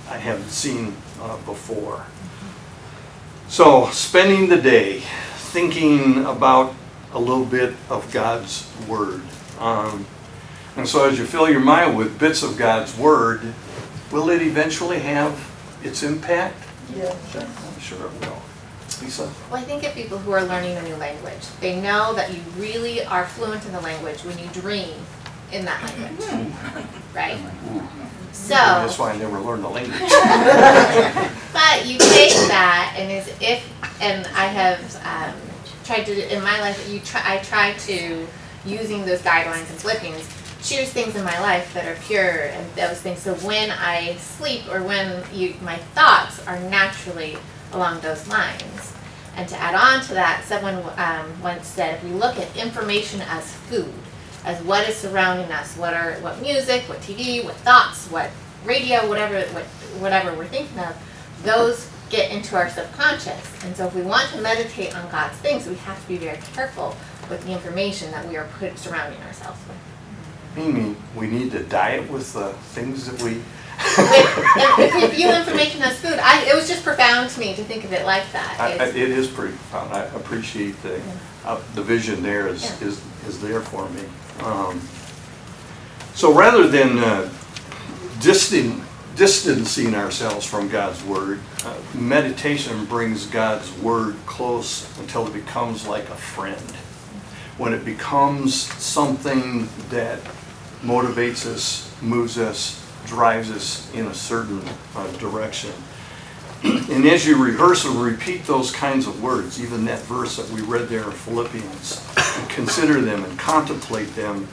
I 0.09 0.19
haven't 0.19 0.51
seen 0.51 0.95
uh, 1.21 1.39
before. 1.39 2.05
So, 3.53 3.91
spending 3.91 4.49
the 4.49 4.57
day 4.57 5.01
thinking 5.53 6.25
about 6.25 6.75
a 7.13 7.19
little 7.19 7.45
bit 7.45 7.75
of 7.91 8.11
God's 8.11 8.67
Word. 8.89 9.21
Um, 9.59 10.07
and 10.75 10.89
so, 10.89 11.07
as 11.07 11.19
you 11.19 11.27
fill 11.27 11.51
your 11.51 11.61
mind 11.61 11.95
with 11.95 12.19
bits 12.19 12.43
of 12.43 12.57
God's 12.57 12.97
Word, 12.97 13.43
will 14.11 14.31
it 14.31 14.41
eventually 14.41 15.01
have 15.01 15.39
its 15.83 16.03
impact? 16.03 16.57
Yeah. 16.97 17.15
I'm 17.35 17.79
sure 17.79 18.07
it 18.07 18.21
will. 18.23 18.41
Lisa? 19.03 19.31
Well, 19.51 19.61
I 19.61 19.65
think 19.65 19.85
of 19.85 19.93
people 19.93 20.17
who 20.17 20.31
are 20.31 20.45
learning 20.45 20.79
a 20.79 20.83
new 20.85 20.97
language. 20.97 21.47
They 21.61 21.79
know 21.79 22.15
that 22.15 22.33
you 22.33 22.41
really 22.57 23.05
are 23.05 23.27
fluent 23.27 23.67
in 23.67 23.73
the 23.73 23.83
language 23.83 24.25
when 24.25 24.39
you 24.39 24.47
dream 24.47 24.95
in 25.53 25.67
that 25.67 25.83
language, 25.99 26.55
right? 27.15 27.39
So, 28.33 28.55
That's 28.55 28.99
why 28.99 29.13
I 29.13 29.19
never 29.19 29.39
learned 29.39 29.65
the 29.65 29.69
language. 29.69 29.99
but 31.53 31.87
you 31.87 31.99
take 31.99 32.33
that 32.49 32.95
and 32.97 33.13
as 33.13 33.29
if, 33.41 33.63
and 34.01 34.27
I 34.29 34.47
have 34.47 34.81
um, 35.05 35.39
tried 35.85 36.05
to 36.05 36.35
in 36.35 36.43
my 36.43 36.61
life. 36.61 36.89
You 36.91 37.01
try, 37.01 37.23
I 37.25 37.39
try 37.39 37.75
to 37.75 38.27
using 38.65 39.05
those 39.05 39.21
guidelines 39.21 39.69
and 39.71 39.79
Philippians 39.79 40.29
choose 40.63 40.91
things 40.91 41.17
in 41.17 41.25
my 41.25 41.39
life 41.41 41.75
that 41.75 41.87
are 41.87 42.01
pure 42.03 42.47
and 42.47 42.75
those 42.75 43.01
things. 43.01 43.19
So 43.21 43.35
when 43.37 43.71
I 43.71 44.17
sleep 44.17 44.63
or 44.73 44.83
when 44.83 45.23
you, 45.33 45.55
my 45.61 45.77
thoughts 45.77 46.45
are 46.47 46.59
naturally 46.61 47.37
along 47.73 48.01
those 48.01 48.27
lines. 48.29 48.95
And 49.35 49.49
to 49.49 49.57
add 49.57 49.75
on 49.75 50.05
to 50.07 50.15
that, 50.15 50.45
someone 50.45 50.77
um, 50.97 51.43
once 51.43 51.67
said, 51.67 51.97
if 51.97 52.05
we 52.05 52.11
look 52.11 52.39
at 52.39 52.55
information 52.57 53.23
as 53.23 53.53
food, 53.53 53.93
as 54.45 54.63
what 54.65 54.89
is 54.89 54.97
surrounding 54.97 55.51
us, 55.53 55.77
what 55.77 55.95
are 55.95 56.15
what 56.21 56.41
music, 56.41 56.83
what 56.89 56.99
TV, 57.01 57.45
what 57.45 57.55
thoughts, 57.57 58.09
what 58.11 58.31
radio, 58.65 59.09
whatever 59.09 59.41
what, 59.53 59.65
whatever 60.01 60.35
we're 60.35 60.47
thinking 60.47 60.79
of, 60.79 60.95
those 61.43 61.89
get 62.11 62.31
into 62.31 62.57
our 62.57 62.69
subconscious. 62.69 63.65
And 63.65 63.77
so 63.77 63.87
if 63.87 63.95
we 63.95 64.03
want 64.03 64.29
to 64.31 64.41
meditate 64.41 64.97
on 64.97 65.11
God's 65.11 65.37
things, 65.39 65.67
we 65.67 65.75
have 65.77 66.01
to 66.01 66.09
be 66.09 66.19
very 66.19 66.39
careful 66.55 66.95
with 67.31 67.45
the 67.47 67.53
information 67.53 68.11
that 68.11 68.29
we 68.29 68.37
are 68.37 68.47
put, 68.59 68.79
surrounding 68.79 69.21
ourselves 69.23 69.59
with. 69.67 69.77
Meaning, 70.57 70.97
we 71.17 71.27
need 71.29 71.51
to 71.53 71.63
diet 71.63 72.11
with 72.11 72.31
the 72.35 72.53
things 72.75 73.11
that 73.11 73.23
we, 73.23 73.41
if, 73.79 75.03
if 75.03 75.15
view 75.15 75.31
information 75.33 75.81
as 75.83 75.99
food, 75.99 76.19
I, 76.21 76.45
it 76.47 76.55
was 76.55 76.69
just 76.69 76.85
profound 76.85 77.31
to 77.31 77.41
me 77.41 77.55
to 77.55 77.65
think 77.65 77.85
of 77.85 77.93
it 77.93 78.05
like 78.05 78.31
that. 78.33 78.57
I- 78.61 78.73
I- 78.85 78.89
It's- 78.89 79.29
pretty 79.29 79.55
profound. 79.57 79.95
I 79.95 80.01
appreciate 80.15 80.81
the, 80.83 81.01
uh, 81.47 81.59
the 81.75 81.83
vision 81.83 82.23
there 82.23 82.49
is, 82.49 82.63
Yeah. 82.65 82.89
is, 82.89 83.01
is 83.27 83.41
there 83.41 83.61
for 83.63 83.89
me. 83.91 84.03
Um, 84.45 84.81
So 86.15 86.33
rather 86.35 86.69
than 86.69 86.99
uh, 86.99 87.31
distan- 88.21 88.83
distancing 89.17 89.95
ourselves 89.95 90.45
from 90.47 90.69
God's 90.69 91.03
Word, 91.05 91.41
uh, 91.65 91.75
meditation 91.95 92.85
brings 92.85 93.27
God's 93.27 93.73
Word 93.79 94.17
close 94.27 94.87
until 94.99 95.27
it 95.27 95.33
becomes 95.33 95.87
like 95.87 96.09
a 96.11 96.15
friend. 96.17 96.61
When 97.59 97.73
it 97.73 97.85
becomes 97.85 98.55
something 98.55 99.69
that 99.91 100.21
motivates 100.83 101.47
us, 101.47 101.91
moves 102.03 102.39
us, 102.39 102.85
drives 103.07 103.51
us 103.51 103.93
in 103.95 104.07
a 104.07 104.15
certain 104.15 104.63
uh, 104.97 105.11
direction. 105.19 105.73
And 106.65 107.05
as 107.07 107.27
you 107.27 107.43
rehearse 107.43 107.85
and 107.85 107.97
repeat 107.97 108.45
those 108.47 108.71
kinds 108.71 109.07
of 109.09 109.23
words, 109.23 109.61
even 109.63 109.85
that 109.87 110.01
verse 110.03 110.37
that 110.37 110.49
we 110.51 110.61
read 110.63 110.89
there 110.89 111.05
in 111.05 111.11
Philippians, 111.13 112.12
consider 112.49 113.01
them 113.01 113.25
and 113.25 113.39
contemplate 113.39 114.15
them, 114.15 114.49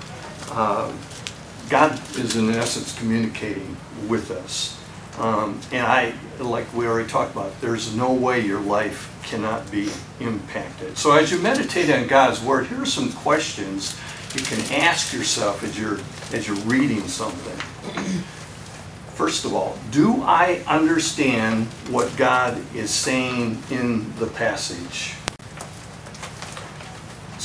uh, 0.52 0.92
God 1.70 2.00
is 2.18 2.36
in 2.36 2.50
essence 2.50 2.98
communicating 2.98 3.78
with 4.08 4.32
us. 4.32 4.76
Um, 5.20 5.60
And 5.72 5.86
I, 5.86 6.14
like 6.40 6.72
we 6.74 6.88
already 6.88 7.10
talked 7.10 7.34
about, 7.34 7.60
there's 7.62 7.94
no 7.96 8.14
way 8.14 8.40
your 8.40 8.62
life 8.62 9.14
cannot 9.24 9.70
be 9.70 9.90
impacted. 10.20 10.98
So 10.98 11.12
as 11.12 11.32
you 11.32 11.40
meditate 11.40 11.90
on 11.90 12.08
God's 12.08 12.42
Word, 12.42 12.68
here 12.68 12.82
are 12.82 12.86
some 12.86 13.12
questions 13.12 13.96
you 14.34 14.42
can 14.42 14.60
ask 14.82 15.14
yourself 15.14 15.64
as 15.64 15.78
you're, 15.78 16.00
as 16.34 16.48
you're 16.48 16.58
reading 16.66 17.08
something. 17.08 17.58
First 19.16 19.44
of 19.44 19.54
all, 19.54 19.78
do 19.92 20.24
I 20.24 20.64
understand 20.66 21.66
what 21.90 22.16
God 22.16 22.58
is 22.74 22.90
saying 22.90 23.62
in 23.70 24.16
the 24.18 24.28
passage? 24.28 25.16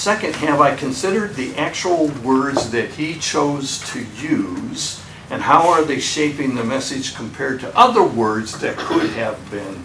Second, 0.04 0.36
have 0.36 0.60
I 0.60 0.76
considered 0.76 1.34
the 1.34 1.56
actual 1.56 2.08
words 2.22 2.68
that 2.72 2.90
he 2.90 3.14
chose 3.14 3.78
to 3.92 4.04
use 4.20 5.02
and 5.30 5.40
how 5.40 5.66
are 5.70 5.82
they 5.82 5.98
shaping 5.98 6.54
the 6.54 6.62
message 6.62 7.14
compared 7.14 7.60
to 7.60 7.74
other 7.74 8.02
words 8.04 8.58
that 8.58 8.76
could 8.76 9.08
have 9.12 9.50
been 9.50 9.82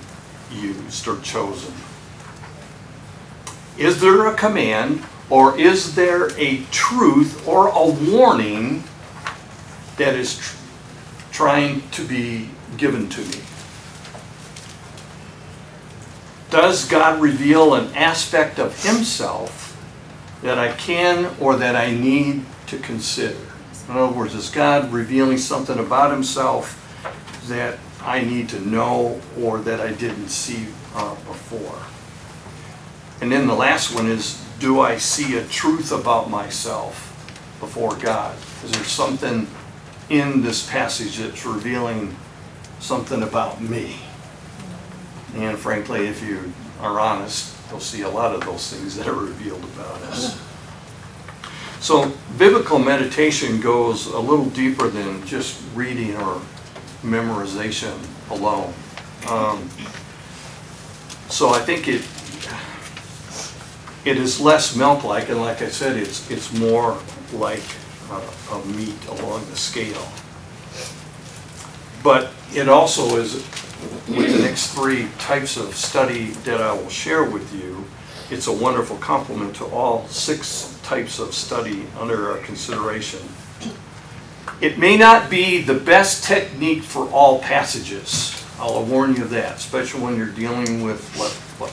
used 0.51 1.07
or 1.07 1.21
chosen? 1.21 1.73
Is 3.77 4.01
there 4.01 4.27
a 4.27 4.35
command 4.35 5.05
or 5.29 5.57
is 5.57 5.95
there 5.95 6.37
a 6.37 6.65
truth 6.65 7.47
or 7.47 7.69
a 7.69 7.89
warning 7.89 8.83
that 9.95 10.15
is 10.15 10.37
tr- 10.37 10.57
trying 11.31 11.89
to 11.91 12.05
be 12.05 12.49
given 12.75 13.07
to 13.07 13.21
me? 13.21 13.39
Does 16.49 16.83
God 16.89 17.21
reveal 17.21 17.73
an 17.73 17.95
aspect 17.95 18.59
of 18.59 18.83
Himself 18.83 19.69
that 20.41 20.57
I 20.57 20.71
can 20.73 21.35
or 21.39 21.55
that 21.57 21.75
I 21.75 21.91
need 21.91 22.45
to 22.67 22.77
consider? 22.79 23.37
In 23.87 23.97
other 23.97 24.13
words, 24.13 24.35
is 24.35 24.49
God 24.49 24.91
revealing 24.91 25.37
something 25.37 25.79
about 25.79 26.11
Himself 26.11 26.75
that 27.47 27.79
I 28.01 28.21
need 28.21 28.49
to 28.49 28.59
know 28.59 29.19
or 29.39 29.57
that 29.59 29.79
I 29.79 29.93
didn't 29.93 30.29
see 30.29 30.67
uh, 30.93 31.15
before? 31.15 31.79
And 33.21 33.31
then 33.31 33.47
the 33.47 33.55
last 33.55 33.93
one 33.93 34.07
is, 34.07 34.43
do 34.59 34.79
I 34.79 34.97
see 34.97 35.37
a 35.37 35.45
truth 35.45 35.91
about 35.91 36.29
myself 36.29 37.05
before 37.59 37.95
God? 37.95 38.37
Is 38.63 38.71
there 38.71 38.83
something 38.83 39.47
in 40.09 40.41
this 40.41 40.69
passage 40.69 41.17
that's 41.17 41.45
revealing 41.45 42.15
something 42.79 43.23
about 43.23 43.61
me? 43.61 43.97
And 45.35 45.57
frankly, 45.57 46.07
if 46.07 46.23
you 46.23 46.53
are 46.81 46.99
honest, 46.99 47.55
you'll 47.69 47.79
see 47.79 48.01
a 48.01 48.09
lot 48.09 48.33
of 48.35 48.43
those 48.45 48.73
things 48.73 48.95
that 48.97 49.07
are 49.07 49.13
revealed 49.13 49.63
about 49.63 50.01
us. 50.03 50.41
So 51.79 52.11
biblical 52.37 52.79
meditation 52.79 53.61
goes 53.61 54.07
a 54.07 54.19
little 54.19 54.49
deeper 54.49 54.87
than 54.89 55.25
just 55.25 55.61
reading 55.75 56.15
or 56.17 56.41
memorization 57.03 57.93
alone. 58.29 58.73
Um, 59.29 59.69
So 61.29 61.49
I 61.49 61.59
think 61.59 61.87
it, 61.87 62.01
it 64.03 64.17
is 64.17 64.41
less 64.41 64.75
milk-like, 64.75 65.29
and 65.29 65.39
like 65.39 65.61
I 65.61 65.69
said, 65.69 65.95
it's, 65.95 66.29
it's 66.31 66.51
more 66.57 66.97
like 67.33 67.61
uh, 68.09 68.19
a 68.51 68.65
meat 68.65 68.97
along 69.07 69.45
the 69.51 69.55
scale. 69.55 70.07
But 72.03 72.31
it 72.51 72.67
also 72.67 73.17
is, 73.17 73.45
with 74.07 74.35
the 74.35 74.43
next 74.43 74.73
three 74.73 75.07
types 75.17 75.57
of 75.57 75.75
study 75.75 76.27
that 76.43 76.61
I 76.61 76.73
will 76.73 76.89
share 76.89 77.23
with 77.23 77.53
you, 77.53 77.85
it's 78.29 78.47
a 78.47 78.51
wonderful 78.51 78.97
complement 78.97 79.55
to 79.57 79.65
all 79.65 80.07
six 80.07 80.79
types 80.83 81.19
of 81.19 81.33
study 81.33 81.85
under 81.99 82.31
our 82.31 82.37
consideration. 82.39 83.19
It 84.61 84.77
may 84.77 84.97
not 84.97 85.29
be 85.29 85.61
the 85.61 85.73
best 85.73 86.25
technique 86.25 86.83
for 86.83 87.07
all 87.09 87.39
passages. 87.39 88.43
I'll 88.59 88.83
warn 88.83 89.15
you 89.15 89.23
of 89.23 89.29
that, 89.29 89.57
especially 89.57 90.01
when 90.01 90.17
you're 90.17 90.27
dealing 90.27 90.83
with 90.83 91.15
what, 91.15 91.31
what 91.59 91.71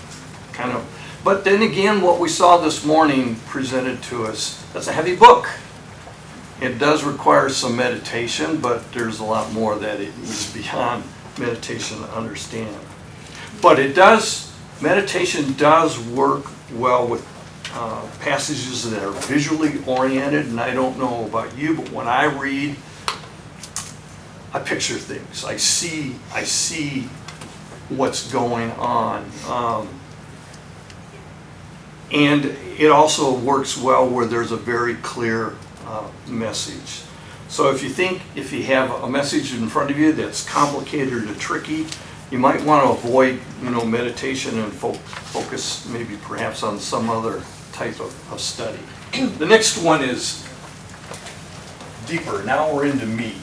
kind 0.52 0.72
of, 0.72 1.20
but 1.24 1.42
then 1.44 1.62
again, 1.62 2.00
what 2.00 2.20
we 2.20 2.28
saw 2.28 2.58
this 2.58 2.84
morning 2.84 3.34
presented 3.46 4.02
to 4.04 4.26
us, 4.26 4.64
that's 4.72 4.86
a 4.86 4.92
heavy 4.92 5.16
book. 5.16 5.48
It 6.60 6.78
does 6.78 7.02
require 7.02 7.48
some 7.48 7.76
meditation, 7.76 8.60
but 8.60 8.92
there's 8.92 9.18
a 9.18 9.24
lot 9.24 9.52
more 9.52 9.74
that 9.76 10.00
it 10.00 10.14
is 10.22 10.52
beyond 10.54 11.02
meditation 11.38 11.98
to 11.98 12.08
understand. 12.10 12.76
But 13.62 13.78
it 13.78 13.94
does, 13.94 14.52
meditation 14.80 15.54
does 15.54 15.98
work 15.98 16.46
well 16.74 17.06
with 17.06 17.26
uh, 17.74 18.06
passages 18.20 18.90
that 18.90 19.02
are 19.02 19.12
visually 19.12 19.82
oriented, 19.86 20.46
and 20.46 20.60
I 20.60 20.72
don't 20.72 20.98
know 20.98 21.26
about 21.26 21.56
you, 21.56 21.76
but 21.76 21.90
when 21.90 22.08
I 22.08 22.24
read, 22.24 22.76
I 24.52 24.60
picture 24.60 24.94
things. 24.94 25.44
I 25.44 25.56
see, 25.56 26.16
I 26.32 26.44
see 26.44 27.08
what's 27.88 28.30
going 28.32 28.70
on. 28.72 29.30
Um, 29.48 29.88
and 32.12 32.46
it 32.78 32.90
also 32.90 33.36
works 33.36 33.76
well 33.76 34.08
where 34.08 34.26
there's 34.26 34.52
a 34.52 34.56
very 34.56 34.94
clear 34.96 35.54
uh, 35.86 36.08
message. 36.28 37.02
So 37.48 37.70
if 37.70 37.82
you 37.82 37.88
think, 37.88 38.22
if 38.34 38.52
you 38.52 38.62
have 38.64 38.90
a 39.02 39.08
message 39.08 39.54
in 39.54 39.68
front 39.68 39.90
of 39.90 39.98
you 39.98 40.12
that's 40.12 40.48
complicated 40.48 41.30
or 41.30 41.34
tricky, 41.34 41.86
you 42.30 42.38
might 42.38 42.62
want 42.64 42.84
to 42.84 42.90
avoid, 43.08 43.40
you 43.62 43.70
know, 43.70 43.84
meditation 43.84 44.58
and 44.58 44.72
fo- 44.72 44.92
focus 44.92 45.86
maybe 45.88 46.16
perhaps 46.22 46.62
on 46.62 46.78
some 46.78 47.08
other 47.08 47.42
type 47.72 48.00
of, 48.00 48.32
of 48.32 48.40
study. 48.40 48.78
The 49.38 49.46
next 49.46 49.78
one 49.82 50.02
is 50.02 50.46
deeper. 52.06 52.42
Now 52.42 52.74
we're 52.74 52.86
into 52.86 53.06
me. 53.06 53.34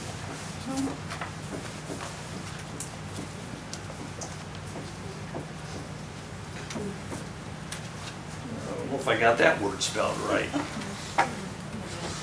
I 8.93 8.95
if 8.95 9.07
I 9.07 9.19
got 9.19 9.37
that 9.39 9.59
word 9.61 9.81
spelled 9.81 10.17
right. 10.19 10.49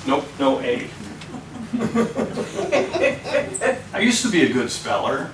Nope, 0.07 0.25
no 0.39 0.59
A. 0.61 0.89
I 3.93 3.99
used 4.01 4.21
to 4.23 4.31
be 4.31 4.43
a 4.43 4.51
good 4.51 4.69
speller. 4.69 5.31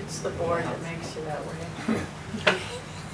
It's 0.00 0.20
the 0.20 0.30
board 0.30 0.64
that 0.64 0.80
makes 0.82 1.14
you 1.14 1.24
that 1.24 1.44
way. 1.44 1.56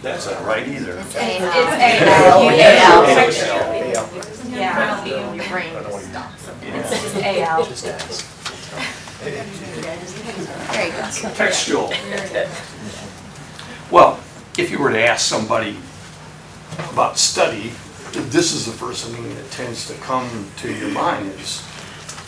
That's 0.02 0.26
not 0.30 0.44
right 0.44 0.68
either. 0.68 0.98
It's 0.98 1.14
It's 1.14 1.16
A-L. 1.16 2.48
A-L. 2.50 3.04
A-L. 3.06 4.08
Yeah. 4.50 5.04
Your 5.04 5.44
brain 5.48 5.72
just 5.72 6.10
stops. 6.10 6.48
It's 6.62 6.90
just 7.02 7.16
AL. 7.16 7.64
There 10.72 10.86
you 10.86 10.92
go. 10.92 11.34
Textual. 11.34 11.92
Well, 13.90 14.18
if 14.56 14.70
you 14.70 14.78
were 14.78 14.92
to 14.92 15.00
ask 15.00 15.26
somebody 15.26 15.76
about 16.92 17.18
study, 17.18 17.72
this 18.22 18.52
is 18.52 18.66
the 18.66 18.72
first 18.72 19.06
thing 19.06 19.34
that 19.34 19.50
tends 19.50 19.86
to 19.88 19.94
come 19.94 20.50
to 20.58 20.72
your 20.72 20.90
mind 20.90 21.28
is, 21.40 21.62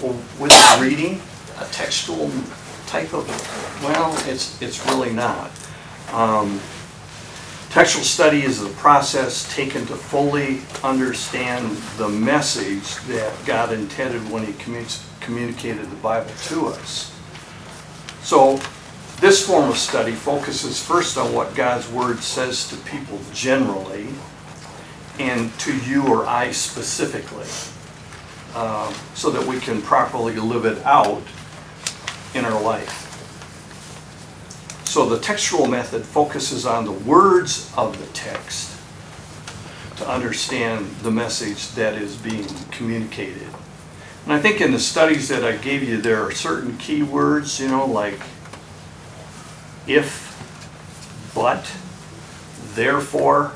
well, 0.01 0.19
with 0.39 0.53
reading, 0.81 1.21
a 1.59 1.65
textual 1.67 2.31
type 2.87 3.13
of, 3.13 3.27
well, 3.83 4.15
it's, 4.29 4.61
it's 4.63 4.85
really 4.87 5.13
not. 5.13 5.51
Um, 6.13 6.61
Textual 7.77 8.05
study 8.05 8.43
is 8.43 8.59
the 8.59 8.71
process 8.71 9.55
taken 9.55 9.85
to 9.85 9.97
fully 9.97 10.61
understand 10.83 11.77
the 11.99 12.09
message 12.09 12.97
that 13.09 13.35
God 13.45 13.71
intended 13.71 14.31
when 14.31 14.47
He 14.47 14.55
commu- 14.55 15.21
communicated 15.21 15.91
the 15.91 15.97
Bible 15.97 16.31
to 16.45 16.69
us. 16.69 17.15
So, 18.23 18.59
this 19.21 19.47
form 19.47 19.69
of 19.69 19.77
study 19.77 20.13
focuses 20.13 20.83
first 20.83 21.19
on 21.19 21.35
what 21.35 21.55
God's 21.55 21.87
Word 21.91 22.21
says 22.21 22.67
to 22.69 22.77
people 22.77 23.21
generally, 23.35 24.09
and 25.19 25.53
to 25.61 25.77
you 25.79 26.07
or 26.07 26.27
I 26.27 26.53
specifically, 26.53 27.47
um, 28.55 28.95
so 29.15 29.31
that 29.31 29.47
we 29.47 29.59
can 29.61 29.83
properly 29.83 30.35
live 30.37 30.65
it 30.65 30.85
out 30.85 31.23
in 32.35 32.45
our 32.45 32.61
life. 32.63 33.05
So 34.85 35.09
the 35.09 35.19
textual 35.19 35.67
method 35.67 36.05
focuses 36.05 36.65
on 36.65 36.85
the 36.85 36.93
words 36.93 37.73
of 37.77 37.99
the 37.99 38.07
text 38.13 38.79
to 39.97 40.09
understand 40.09 40.87
the 41.03 41.11
message 41.11 41.71
that 41.73 41.95
is 41.95 42.17
being 42.17 42.47
communicated. 42.71 43.49
And 44.25 44.33
I 44.33 44.41
think 44.41 44.61
in 44.61 44.73
the 44.73 44.81
studies 44.81 45.29
that 45.29 45.45
I 45.45 45.57
gave 45.57 45.83
you, 45.83 46.01
there 46.01 46.23
are 46.23 46.33
certain 46.33 46.77
key 46.79 47.03
words, 47.03 47.61
you 47.61 47.69
know, 47.69 47.87
like 47.87 48.21
if, 49.87 50.35
but, 51.35 51.71
therefore, 52.75 53.53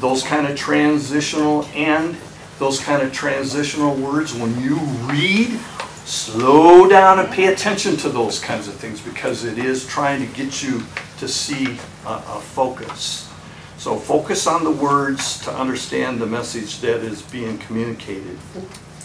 those 0.00 0.22
kind 0.22 0.46
of 0.46 0.56
transitional 0.56 1.64
and, 1.74 2.16
those 2.58 2.80
kind 2.80 3.02
of 3.02 3.12
transitional 3.12 3.94
words, 3.96 4.34
when 4.34 4.58
you 4.60 4.76
read, 5.10 5.58
slow 6.04 6.88
down 6.88 7.18
and 7.18 7.28
pay 7.30 7.52
attention 7.52 7.96
to 7.96 8.08
those 8.08 8.38
kinds 8.38 8.68
of 8.68 8.74
things 8.74 9.00
because 9.00 9.44
it 9.44 9.58
is 9.58 9.86
trying 9.86 10.26
to 10.26 10.34
get 10.34 10.62
you 10.62 10.82
to 11.18 11.26
see 11.28 11.78
a, 12.06 12.12
a 12.12 12.40
focus. 12.40 13.30
So 13.78 13.96
focus 13.96 14.46
on 14.46 14.64
the 14.64 14.70
words 14.70 15.40
to 15.44 15.52
understand 15.52 16.18
the 16.18 16.26
message 16.26 16.80
that 16.80 17.00
is 17.00 17.22
being 17.22 17.58
communicated. 17.58 18.38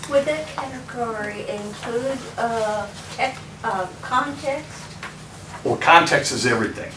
Would 0.09 0.25
that 0.25 0.47
category 0.47 1.47
include 1.49 2.17
uh, 2.37 2.87
tech, 3.15 3.37
uh, 3.63 3.87
context? 4.01 4.83
Well, 5.63 5.77
context 5.77 6.31
is 6.31 6.45
everything. 6.45 6.91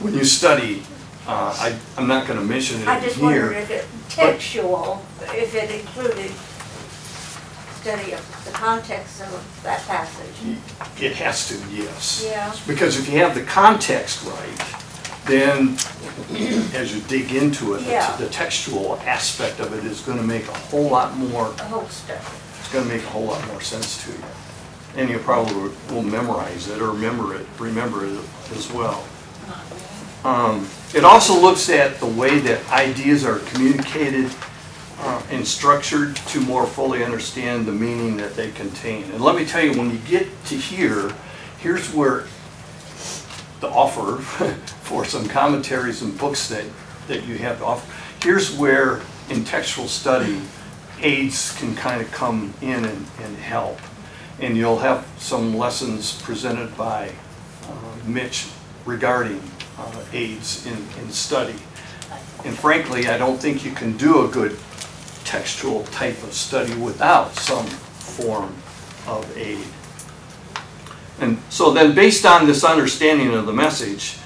When 0.00 0.14
you 0.14 0.24
study, 0.24 0.82
uh, 1.28 1.54
I, 1.58 1.78
I'm 1.96 2.08
not 2.08 2.26
gonna 2.26 2.40
mention 2.42 2.86
I 2.88 2.98
it 2.98 3.04
just 3.04 3.20
wondered 3.20 3.52
here. 3.52 3.60
if 3.62 3.70
it 3.70 3.84
textual, 4.08 5.04
if 5.20 5.54
it 5.54 5.70
included 5.70 6.32
study 7.80 8.12
of 8.12 8.44
the 8.44 8.50
context 8.50 9.20
of 9.20 9.60
that 9.62 9.80
passage. 9.86 10.56
It 11.00 11.12
has 11.16 11.48
to, 11.48 11.54
yes. 11.70 12.24
Yeah. 12.28 12.52
Because 12.66 12.98
if 12.98 13.08
you 13.08 13.18
have 13.18 13.34
the 13.34 13.42
context 13.42 14.24
right, 14.24 14.74
then 15.26 15.76
as 16.74 16.94
you 16.94 17.00
dig 17.02 17.32
into 17.34 17.74
it, 17.74 17.82
Yeah. 17.82 18.16
the 18.16 18.28
textual 18.28 18.98
aspect 19.06 19.60
of 19.60 19.72
it 19.74 19.84
is 19.84 20.00
gonna 20.00 20.22
make 20.22 20.48
a 20.48 20.54
whole 20.70 20.88
lot 20.88 21.16
more, 21.16 21.52
The 21.56 21.64
whole 21.64 21.88
stuff. 21.88 22.56
it's 22.60 22.72
gonna 22.72 22.86
make 22.86 23.02
a 23.04 23.08
whole 23.08 23.24
lot 23.26 23.46
more 23.48 23.60
sense 23.60 24.02
to 24.04 24.10
you. 24.12 24.18
And 24.96 25.08
you 25.10 25.18
probably 25.18 25.70
will 25.90 26.02
memorize 26.02 26.68
it 26.68 26.80
or 26.80 26.90
remember 26.90 27.36
it, 27.36 27.46
remember 27.58 28.04
it 28.06 28.18
as 28.56 28.72
well. 28.72 29.04
Um, 30.24 30.66
It 30.94 31.04
also 31.04 31.38
looks 31.38 31.68
at 31.68 32.00
the 32.00 32.06
way 32.06 32.38
that 32.38 32.66
ideas 32.70 33.24
are 33.24 33.40
communicated 33.40 34.30
uh, 35.00 35.22
and 35.30 35.46
structured 35.46 36.16
to 36.16 36.40
more 36.40 36.66
fully 36.66 37.04
understand 37.04 37.66
the 37.66 37.72
meaning 37.72 38.16
that 38.16 38.34
they 38.34 38.50
contain. 38.52 39.04
And 39.10 39.20
let 39.20 39.36
me 39.36 39.44
tell 39.44 39.62
you, 39.62 39.78
when 39.78 39.90
you 39.90 39.98
get 39.98 40.26
to 40.46 40.56
here, 40.56 41.12
here's 41.58 41.92
where 41.92 42.24
the 43.60 43.68
offer 43.68 44.16
for 44.82 45.04
some 45.04 45.28
commentaries 45.28 46.00
and 46.00 46.16
books 46.18 46.48
that, 46.48 46.64
that 47.06 47.24
you 47.26 47.36
have 47.36 47.58
to 47.58 47.66
offer. 47.66 47.94
Here's 48.22 48.56
where 48.56 49.02
in 49.28 49.44
textual 49.44 49.88
study, 49.88 50.40
aids 51.00 51.56
can 51.58 51.76
kind 51.76 52.00
of 52.00 52.10
come 52.12 52.54
in 52.62 52.86
and, 52.86 53.06
and 53.22 53.36
help. 53.36 53.78
And 54.40 54.56
you'll 54.56 54.78
have 54.78 55.06
some 55.18 55.54
lessons 55.54 56.20
presented 56.22 56.76
by 56.78 57.12
uh, 57.64 58.06
Mitch 58.06 58.48
regarding 58.86 59.42
uh, 59.78 60.04
aids 60.12 60.66
in, 60.66 60.76
in 61.00 61.10
study. 61.10 61.54
And 62.44 62.56
frankly, 62.56 63.08
I 63.08 63.18
don't 63.18 63.38
think 63.38 63.64
you 63.64 63.72
can 63.72 63.96
do 63.96 64.24
a 64.24 64.28
good 64.28 64.58
textual 65.24 65.84
type 65.84 66.22
of 66.22 66.32
study 66.32 66.74
without 66.74 67.34
some 67.34 67.66
form 67.66 68.54
of 69.06 69.36
aid. 69.36 69.64
And 71.20 71.38
so 71.50 71.72
then, 71.72 71.94
based 71.94 72.24
on 72.24 72.46
this 72.46 72.64
understanding 72.64 73.34
of 73.34 73.46
the 73.46 73.52
message, 73.52 74.18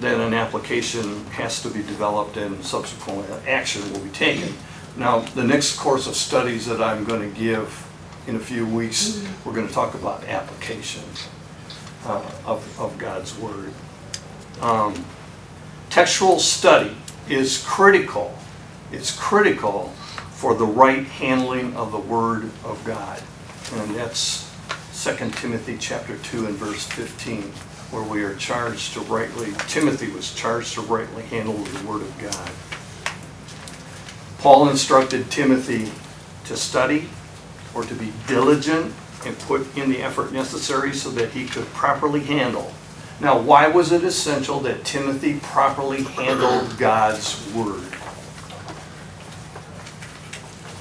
then 0.00 0.20
an 0.20 0.34
application 0.34 1.24
has 1.26 1.62
to 1.62 1.68
be 1.68 1.80
developed 1.82 2.36
and 2.36 2.64
subsequent 2.64 3.28
action 3.46 3.92
will 3.92 4.00
be 4.00 4.10
taken. 4.10 4.52
Now, 4.96 5.20
the 5.20 5.44
next 5.44 5.76
course 5.76 6.06
of 6.06 6.14
studies 6.14 6.66
that 6.66 6.82
I'm 6.82 7.04
going 7.04 7.20
to 7.20 7.38
give 7.38 7.86
in 8.26 8.36
a 8.36 8.40
few 8.40 8.66
weeks, 8.66 9.24
we're 9.44 9.54
going 9.54 9.68
to 9.68 9.74
talk 9.74 9.94
about 9.94 10.24
application 10.24 11.02
uh, 12.04 12.30
of, 12.44 12.80
of 12.80 12.96
God's 12.98 13.36
Word. 13.38 13.72
Um, 14.60 15.04
Textual 15.96 16.38
study 16.38 16.94
is 17.26 17.64
critical, 17.66 18.36
it's 18.92 19.18
critical 19.18 19.88
for 20.32 20.54
the 20.54 20.66
right 20.66 21.06
handling 21.06 21.74
of 21.74 21.90
the 21.90 21.98
Word 21.98 22.50
of 22.64 22.82
God. 22.84 23.22
And 23.72 23.94
that's 23.94 24.52
2 25.02 25.30
Timothy 25.30 25.78
chapter 25.80 26.18
2 26.18 26.48
and 26.48 26.54
verse 26.56 26.84
15, 26.84 27.44
where 27.92 28.02
we 28.02 28.22
are 28.24 28.34
charged 28.34 28.92
to 28.92 29.00
rightly, 29.00 29.52
Timothy 29.68 30.10
was 30.10 30.34
charged 30.34 30.74
to 30.74 30.82
rightly 30.82 31.22
handle 31.22 31.54
the 31.54 31.88
Word 31.88 32.02
of 32.02 32.18
God. 32.18 32.50
Paul 34.38 34.68
instructed 34.68 35.30
Timothy 35.30 35.90
to 36.44 36.58
study 36.58 37.08
or 37.74 37.84
to 37.84 37.94
be 37.94 38.12
diligent 38.26 38.92
and 39.24 39.38
put 39.38 39.74
in 39.78 39.88
the 39.88 40.02
effort 40.02 40.30
necessary 40.30 40.92
so 40.92 41.08
that 41.12 41.30
he 41.30 41.46
could 41.46 41.64
properly 41.68 42.20
handle. 42.20 42.74
Now, 43.20 43.38
why 43.38 43.68
was 43.68 43.92
it 43.92 44.04
essential 44.04 44.60
that 44.60 44.84
Timothy 44.84 45.40
properly 45.40 46.02
handled 46.02 46.76
God's 46.78 47.50
Word? 47.54 47.82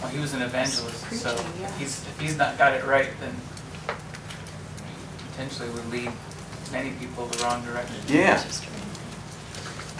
Well, 0.01 0.11
he 0.11 0.19
was 0.19 0.33
an 0.33 0.41
evangelist, 0.41 0.99
so 1.11 1.33
Preaching, 1.33 1.61
yeah. 1.61 1.77
he's, 1.77 2.01
if 2.01 2.19
he's 2.19 2.37
not 2.37 2.57
got 2.57 2.73
it 2.73 2.85
right, 2.85 3.09
then 3.21 3.35
potentially 5.31 5.69
would 5.69 5.89
lead 5.89 6.11
many 6.71 6.91
people 6.91 7.25
the 7.27 7.43
wrong 7.43 7.63
direction. 7.63 7.95
Yeah. 8.07 8.43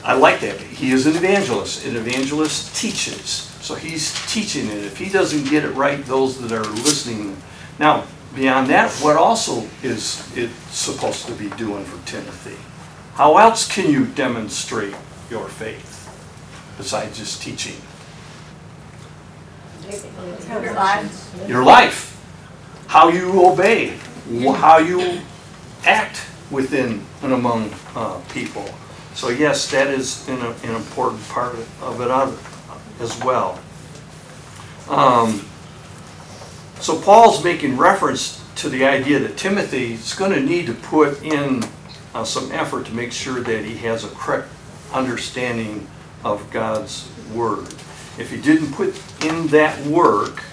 I 0.03 0.13
like 0.13 0.41
that. 0.41 0.59
He 0.59 0.91
is 0.91 1.07
an 1.07 1.15
evangelist. 1.15 1.85
An 1.85 1.95
evangelist 1.95 2.75
teaches. 2.75 3.51
So 3.61 3.73
he's 3.75 4.13
teaching 4.31 4.67
it. 4.67 4.83
If 4.83 4.97
he 4.97 5.09
doesn't 5.09 5.49
get 5.49 5.65
it 5.65 5.71
right, 5.71 6.03
those 6.05 6.39
that 6.41 6.51
are 6.51 6.63
listening. 6.83 7.35
Now, 7.79 8.05
beyond 8.35 8.67
that, 8.69 8.91
what 9.01 9.15
also 9.15 9.67
is 9.81 10.29
it 10.37 10.49
supposed 10.69 11.25
to 11.27 11.33
be 11.33 11.49
doing 11.51 11.85
for 11.85 12.05
Timothy? 12.05 12.57
How 13.15 13.37
else 13.37 13.67
can 13.71 13.89
you 13.91 14.05
demonstrate 14.05 14.93
your 15.29 15.47
faith 15.47 16.09
besides 16.77 17.17
just 17.17 17.41
teaching? 17.41 17.75
Your 20.49 20.73
life. 20.73 21.47
Your 21.47 21.63
life, 21.63 22.85
how 22.87 23.09
you 23.09 23.45
obey, 23.45 23.97
how 24.55 24.79
you 24.79 25.21
act 25.85 26.21
within 26.51 27.01
and 27.21 27.33
among 27.33 27.71
uh, 27.95 28.19
people. 28.33 28.67
So 29.13 29.29
yes, 29.29 29.69
that 29.71 29.87
is 29.87 30.27
an, 30.27 30.41
an 30.41 30.75
important 30.75 31.23
part 31.29 31.55
of 31.81 32.01
it 32.01 32.11
other- 32.11 32.37
as 32.99 33.17
well. 33.23 33.59
Um, 34.89 35.45
So 36.79 36.99
Paul's 37.01 37.43
making 37.43 37.77
reference 37.77 38.43
to 38.55 38.69
the 38.69 38.85
idea 38.85 39.19
that 39.19 39.37
Timothy 39.37 39.93
is 39.93 40.13
going 40.13 40.31
to 40.31 40.39
need 40.39 40.67
to 40.67 40.73
put 40.73 41.21
in 41.23 41.63
uh, 42.13 42.23
some 42.23 42.51
effort 42.51 42.85
to 42.85 42.93
make 42.93 43.11
sure 43.11 43.41
that 43.41 43.65
he 43.65 43.75
has 43.77 44.03
a 44.03 44.09
correct 44.09 44.47
understanding 44.93 45.87
of 46.23 46.49
God's 46.51 47.09
Word. 47.33 47.67
If 48.17 48.31
he 48.31 48.39
didn't 48.39 48.71
put 48.71 48.95
in 49.23 49.47
that 49.47 49.85
work, 49.85 50.43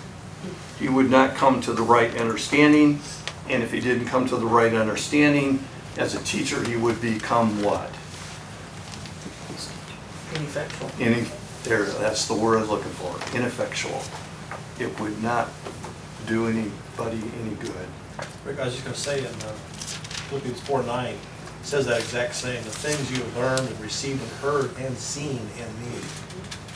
he 0.79 0.89
would 0.89 1.11
not 1.11 1.37
come 1.37 1.61
to 1.63 1.73
the 1.73 1.83
right 1.83 2.17
understanding. 2.17 3.01
And 3.49 3.63
if 3.63 3.71
he 3.71 3.81
didn't 3.81 4.07
come 4.07 4.27
to 4.29 4.37
the 4.37 4.47
right 4.47 4.75
understanding, 4.75 5.63
as 5.97 6.15
a 6.15 6.23
teacher, 6.25 6.65
he 6.65 6.77
would 6.77 7.01
become 7.01 7.63
what? 7.63 7.91
Ineffectual. 10.35 10.91
Any, 10.99 11.27
there, 11.65 11.85
that's 11.85 12.27
the 12.27 12.35
word 12.35 12.57
I 12.57 12.61
was 12.63 12.71
looking 12.71 12.91
for, 12.93 13.15
ineffectual. 13.37 14.03
It 14.79 14.99
would 14.99 15.23
not 15.23 15.49
do 16.27 16.47
anybody 16.49 17.21
any 17.43 17.55
good. 17.57 17.89
Rick, 18.45 18.61
I 18.61 18.65
was 18.67 18.75
just 18.75 18.85
gonna 18.85 18.97
say 18.97 19.21
in 19.21 19.27
uh, 19.27 19.53
Philippians 20.29 20.61
four 20.63 20.83
nine, 20.85 21.15
it 21.15 21.67
says 21.67 21.87
that 21.87 22.01
exact 22.01 22.35
same, 22.35 22.63
the 22.65 22.71
things 22.71 23.11
you 23.11 23.19
have 23.25 23.37
learned 23.37 23.69
and 23.69 23.81
received 23.81 24.23
and 24.23 24.31
heard 24.33 24.77
and 24.79 24.97
seen 24.99 25.39
in 25.59 25.91
me. 25.91 25.99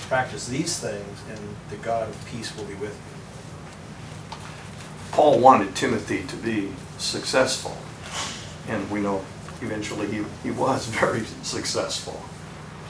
Practice 0.09 0.46
these 0.48 0.78
things 0.78 1.20
and 1.30 1.40
the 1.70 1.76
God 1.76 2.09
of 2.09 2.26
peace 2.26 2.56
will 2.56 2.64
be 2.64 2.74
with 2.74 2.92
you. 2.92 3.16
Paul 5.12 5.40
wanted 5.40 5.74
Timothy 5.74 6.24
to 6.24 6.37
be 6.37 6.72
successful, 6.98 7.76
and 8.68 8.90
we 8.90 9.00
know 9.00 9.24
eventually 9.62 10.06
he, 10.09 10.24
he 10.42 10.50
was 10.50 10.87
very 11.00 11.24
successful. 11.42 12.20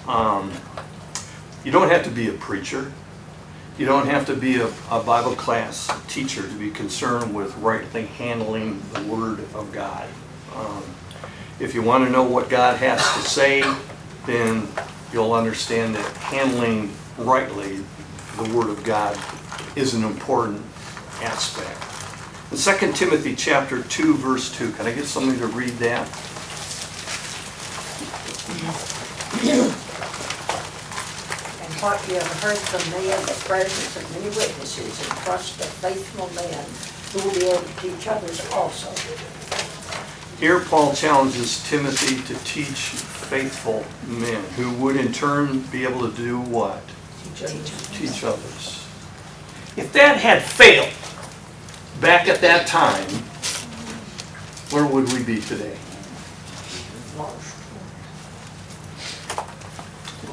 Um, 0.09 0.53
You 1.65 1.73
don't 1.73 1.91
have 1.91 2.05
to 2.05 2.11
be 2.11 2.29
a 2.29 2.33
preacher. 2.33 2.93
You 3.79 3.85
don't 3.85 4.07
have 4.07 4.25
to 4.27 4.35
be 4.35 4.57
a, 4.57 4.69
a 4.91 5.03
Bible 5.03 5.37
class 5.37 5.91
teacher 6.09 6.41
to 6.41 6.55
be 6.55 6.71
concerned 6.71 7.35
with 7.35 7.55
rightly 7.59 8.07
handling 8.07 8.83
the 8.95 9.03
Word 9.03 9.41
of 9.55 9.71
God. 9.71 10.09
Um, 10.55 10.83
If 11.61 11.75
you 11.75 11.83
want 11.83 12.05
to 12.07 12.11
know 12.11 12.23
what 12.23 12.49
God 12.49 12.79
has 12.79 13.01
to 13.01 13.21
say, 13.21 13.63
then 14.25 14.67
you'll 15.13 15.35
understand 15.35 15.95
that 15.95 16.17
handling 16.17 16.91
rightly 17.19 17.85
the 18.39 18.55
Word 18.57 18.71
of 18.71 18.83
God 18.83 19.19
is 19.77 19.93
an 19.93 20.05
important 20.05 20.63
aspect. 21.21 21.83
In 22.53 22.57
2 22.57 22.93
Timothy 22.95 23.35
chapter 23.35 23.83
2, 23.83 24.15
verse 24.17 24.57
2, 24.57 24.73
can 24.73 24.87
I 24.87 24.93
get 24.93 25.05
somebody 25.05 25.39
to 25.39 25.49
read 25.49 25.73
that? 25.79 26.09
What 31.81 32.09
you 32.09 32.15
have 32.15 32.43
heard 32.43 32.57
from 32.57 32.91
me 32.93 33.13
in 33.13 33.21
the 33.21 33.37
presence 33.45 33.97
of 33.97 34.11
many 34.13 34.35
witnesses, 34.35 34.99
and 35.09 35.19
trust 35.21 35.59
the 35.59 35.65
faithful 35.65 36.27
men 36.35 36.65
who 37.13 37.29
will 37.29 37.35
be 37.35 37.47
able 37.47 37.63
to 37.63 37.75
teach 37.81 38.09
others 38.09 38.41
also. 38.51 38.91
Here 40.41 40.61
Paul 40.61 40.95
challenges 40.95 41.63
Timothy 41.69 42.23
to 42.33 42.45
teach 42.45 42.97
faithful 43.29 43.85
men 44.07 44.43
who 44.57 44.73
would 44.83 44.97
in 44.97 45.13
turn 45.13 45.61
be 45.71 45.85
able 45.85 46.11
to 46.11 46.17
do 46.17 46.41
what? 46.41 46.83
Teach 47.35 48.25
others. 48.25 48.87
If 49.77 49.93
that 49.93 50.17
had 50.17 50.43
failed 50.43 50.93
back 52.01 52.27
at 52.27 52.41
that 52.41 52.67
time, 52.67 53.09
where 54.71 54.87
would 54.87 55.13
we 55.13 55.23
be 55.23 55.41
today? 55.43 55.77
Lost. 57.19 57.55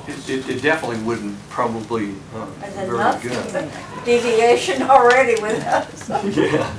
It, 0.08 0.30
it- 0.30 0.50
it 0.50 0.62
definitely 0.62 1.02
wouldn't 1.04 1.38
probably 1.50 2.16
uh, 2.36 2.46
very 2.86 2.98
nothing, 2.98 3.32
good. 3.32 3.72
deviation 4.06 4.82
already 4.84 5.42
with 5.42 5.64
us. 5.66 6.10
Yeah. 6.36 6.74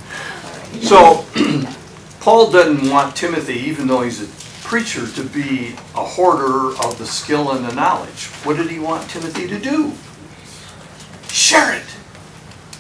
So, 0.83 1.25
Paul 2.21 2.51
doesn't 2.51 2.91
want 2.91 3.15
Timothy, 3.15 3.55
even 3.55 3.87
though 3.87 4.03
he's 4.03 4.21
a 4.23 4.67
preacher, 4.67 5.07
to 5.07 5.23
be 5.23 5.77
a 5.95 6.05
hoarder 6.05 6.77
of 6.85 6.99
the 6.99 7.07
skill 7.07 7.53
and 7.53 7.65
the 7.65 7.73
knowledge. 7.75 8.27
What 8.43 8.57
did 8.57 8.69
he 8.71 8.81
want 8.81 9.09
Timothy 9.09 9.47
to 9.47 9.59
do? 9.61 9.93
Share 11.29 11.75
it. 11.77 11.87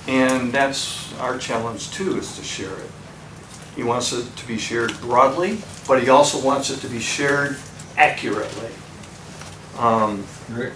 And 0.09 0.52
that's 0.52 1.12
our 1.20 1.38
challenge 1.38 1.90
too, 1.92 2.18
is 2.18 2.37
to 2.37 2.42
share 2.42 2.72
it. 2.76 2.90
He 3.76 3.85
wants 3.85 4.12
it 4.12 4.35
to 4.37 4.46
be 4.48 4.59
shared 4.59 4.98
broadly, 5.00 5.59
but 5.87 6.02
he 6.02 6.09
also 6.09 6.44
wants 6.44 6.70
it 6.70 6.78
to 6.80 6.88
be 6.88 7.00
shared 7.00 7.57
accurately. 7.96 8.70
Um, 9.78 10.24
Rick, 10.50 10.74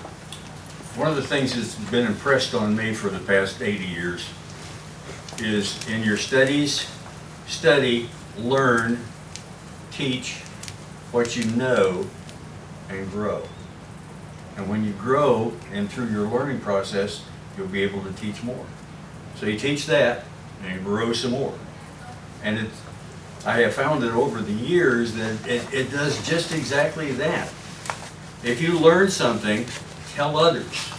one 0.96 1.08
of 1.08 1.16
the 1.16 1.22
things 1.22 1.54
that's 1.54 1.74
been 1.90 2.06
impressed 2.06 2.54
on 2.54 2.74
me 2.74 2.94
for 2.94 3.10
the 3.10 3.18
past 3.18 3.60
80 3.60 3.84
years 3.84 4.28
is 5.38 5.86
in 5.88 6.02
your 6.02 6.16
studies, 6.16 6.90
study, 7.46 8.08
learn, 8.38 8.98
teach 9.90 10.38
what 11.12 11.36
you 11.36 11.44
know, 11.52 12.06
and 12.88 13.10
grow. 13.10 13.42
And 14.56 14.68
when 14.68 14.84
you 14.84 14.92
grow 14.92 15.52
and 15.72 15.90
through 15.90 16.08
your 16.08 16.26
learning 16.26 16.60
process, 16.60 17.22
you'll 17.56 17.68
be 17.68 17.82
able 17.82 18.02
to 18.02 18.12
teach 18.14 18.42
more. 18.42 18.66
So 19.36 19.46
you 19.46 19.58
teach 19.58 19.86
that 19.86 20.24
and 20.62 20.74
you 20.74 20.80
grow 20.80 21.12
some 21.12 21.32
more. 21.32 21.56
And 22.42 22.70
I 23.44 23.60
have 23.60 23.74
found 23.74 24.02
that 24.02 24.14
over 24.14 24.40
the 24.40 24.52
years 24.52 25.14
that 25.14 25.46
it, 25.46 25.62
it 25.72 25.90
does 25.90 26.26
just 26.26 26.52
exactly 26.52 27.12
that. 27.12 27.52
If 28.44 28.62
you 28.62 28.78
learn 28.78 29.10
something, 29.10 29.66
tell 30.14 30.36
others. 30.36 30.92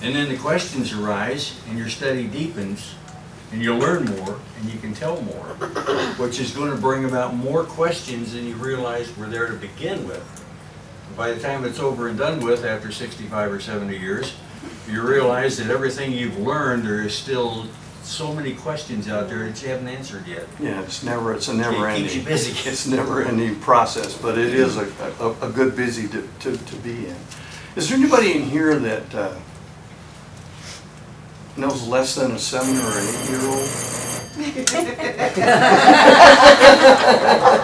And 0.00 0.14
then 0.14 0.28
the 0.28 0.36
questions 0.36 0.92
arise 0.92 1.60
and 1.68 1.76
your 1.76 1.88
study 1.88 2.28
deepens 2.28 2.94
and 3.50 3.60
you 3.60 3.74
learn 3.74 4.04
more 4.04 4.38
and 4.60 4.70
you 4.72 4.78
can 4.78 4.94
tell 4.94 5.20
more, 5.22 5.54
which 6.16 6.38
is 6.38 6.52
going 6.52 6.70
to 6.70 6.76
bring 6.76 7.04
about 7.04 7.34
more 7.34 7.64
questions 7.64 8.34
than 8.34 8.46
you 8.46 8.54
realized 8.54 9.16
were 9.16 9.26
there 9.26 9.48
to 9.48 9.54
begin 9.54 10.06
with. 10.06 10.24
By 11.16 11.32
the 11.32 11.40
time 11.40 11.64
it's 11.64 11.80
over 11.80 12.06
and 12.06 12.16
done 12.16 12.38
with, 12.38 12.64
after 12.64 12.92
65 12.92 13.52
or 13.52 13.58
70 13.58 13.98
years, 13.98 14.34
you 14.88 15.02
realize 15.02 15.58
that 15.58 15.70
everything 15.70 16.12
you've 16.12 16.38
learned, 16.38 16.84
there 16.84 17.02
is 17.02 17.14
still 17.14 17.66
so 18.02 18.32
many 18.34 18.54
questions 18.54 19.08
out 19.08 19.28
there 19.28 19.44
that 19.46 19.60
you 19.62 19.68
haven't 19.68 19.88
answered 19.88 20.26
yet. 20.26 20.46
Yeah, 20.58 20.80
it's 20.82 21.02
never, 21.02 21.34
it's 21.34 21.48
a 21.48 21.54
never 21.54 21.88
It 21.88 21.92
ending. 21.92 22.02
keeps 22.04 22.14
you 22.16 22.22
busy. 22.22 22.52
It's 22.70 22.86
never 22.86 23.22
ending 23.22 23.56
process, 23.60 24.16
but 24.16 24.38
it 24.38 24.54
is 24.54 24.76
a, 24.76 24.88
a, 25.20 25.48
a 25.48 25.50
good 25.50 25.76
busy 25.76 26.08
to, 26.08 26.26
to, 26.40 26.56
to 26.56 26.76
be 26.76 27.06
in. 27.08 27.16
Is 27.76 27.88
there 27.88 27.98
anybody 27.98 28.32
in 28.36 28.42
here 28.44 28.76
that, 28.76 29.14
uh, 29.14 29.34
knows 31.56 31.86
less 31.88 32.14
than 32.14 32.30
a 32.32 32.38
seven 32.38 32.76
or 32.76 32.98
an 32.98 33.06
eight-year-old? 33.08 33.68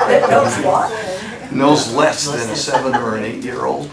That 0.09 0.27
knows 0.31 0.57
what? 0.64 1.53
knows 1.53 1.92
less 1.94 2.27
than 2.27 2.51
a 2.51 2.57
seven 2.57 2.94
or 2.97 3.16
an 3.16 3.25
eight-year-old. 3.25 3.88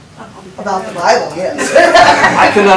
About 0.57 0.85
the 0.85 0.93
Bible, 0.93 1.35
yes. 1.35 1.73
I 2.37 2.51
can 2.51 2.67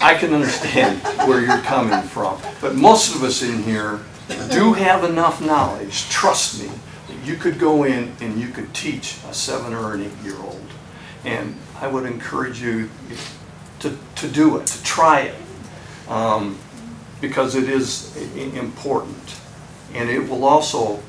I 0.00 0.18
can 0.18 0.34
understand 0.34 1.00
where 1.28 1.40
you're 1.40 1.62
coming 1.62 2.02
from, 2.02 2.38
but 2.60 2.74
most 2.74 3.14
of 3.14 3.22
us 3.22 3.42
in 3.42 3.62
here 3.62 4.00
do 4.50 4.74
have 4.74 5.04
enough 5.04 5.40
knowledge, 5.40 6.08
trust 6.08 6.62
me, 6.62 6.70
that 7.08 7.26
you 7.26 7.36
could 7.36 7.58
go 7.58 7.84
in 7.84 8.12
and 8.20 8.38
you 8.38 8.48
could 8.48 8.72
teach 8.74 9.16
a 9.28 9.34
seven 9.34 9.72
or 9.72 9.94
an 9.94 10.02
eight-year-old. 10.02 10.66
And 11.24 11.56
I 11.80 11.88
would 11.88 12.04
encourage 12.04 12.60
you 12.60 12.90
to, 13.80 13.96
to 14.16 14.28
do 14.28 14.58
it, 14.58 14.66
to 14.66 14.82
try 14.82 15.20
it, 15.22 15.34
um, 16.08 16.58
because 17.20 17.54
it 17.54 17.68
is 17.68 18.16
important. 18.54 19.36
And 19.94 20.08
it 20.08 20.28
will 20.28 20.44
also 20.44 21.00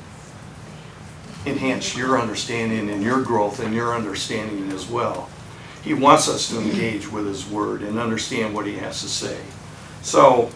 enhance 1.46 1.96
your 1.96 2.18
understanding 2.18 2.90
and 2.90 3.02
your 3.02 3.22
growth 3.22 3.60
and 3.60 3.74
your 3.74 3.94
understanding 3.94 4.72
as 4.72 4.88
well. 4.88 5.28
He 5.84 5.92
wants 5.92 6.30
us 6.30 6.48
to 6.48 6.60
engage 6.60 7.12
with 7.12 7.26
His 7.26 7.46
Word 7.46 7.82
and 7.82 7.98
understand 7.98 8.54
what 8.54 8.66
He 8.66 8.76
has 8.78 9.02
to 9.02 9.08
say. 9.08 9.38
So, 10.00 10.50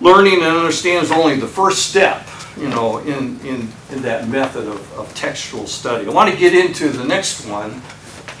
learning 0.00 0.36
and 0.36 0.44
understanding 0.44 1.04
is 1.04 1.12
only 1.12 1.36
the 1.36 1.46
first 1.46 1.90
step, 1.90 2.26
you 2.58 2.68
know, 2.68 2.98
in, 2.98 3.38
in, 3.40 3.70
in 3.90 4.00
that 4.02 4.28
method 4.28 4.66
of, 4.66 4.92
of 4.98 5.14
textual 5.14 5.66
study. 5.66 6.06
I 6.06 6.10
want 6.10 6.30
to 6.30 6.36
get 6.36 6.54
into 6.54 6.88
the 6.88 7.04
next 7.04 7.46
one. 7.46 7.82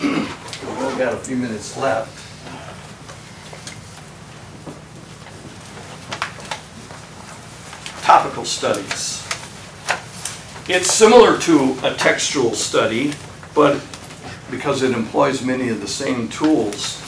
We've 0.00 0.78
only 0.78 0.98
got 0.98 1.12
a 1.12 1.18
few 1.18 1.36
minutes 1.36 1.76
left. 1.76 2.16
Topical 8.02 8.46
studies. 8.46 9.26
It's 10.66 10.90
similar 10.90 11.38
to 11.40 11.76
a 11.82 11.94
textual 11.94 12.54
study, 12.54 13.12
but 13.54 13.82
because 14.50 14.82
it 14.82 14.92
employs 14.92 15.42
many 15.44 15.68
of 15.68 15.80
the 15.80 15.88
same 15.88 16.28
tools. 16.28 17.02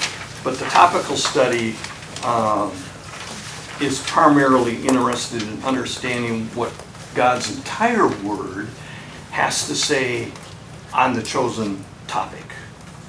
But 0.45 0.59
the 0.59 0.65
topical 0.67 1.17
study 1.17 1.75
um, 2.25 2.73
is 3.81 4.03
primarily 4.07 4.87
interested 4.87 5.43
in 5.43 5.63
understanding 5.65 6.47
what 6.55 6.73
God's 7.15 7.57
entire 7.57 8.09
word 8.09 8.69
has 9.31 9.67
to 9.69 9.75
say 9.75 10.31
on 10.95 11.15
the 11.15 11.23
chosen 11.23 11.85
topic. 12.07 12.45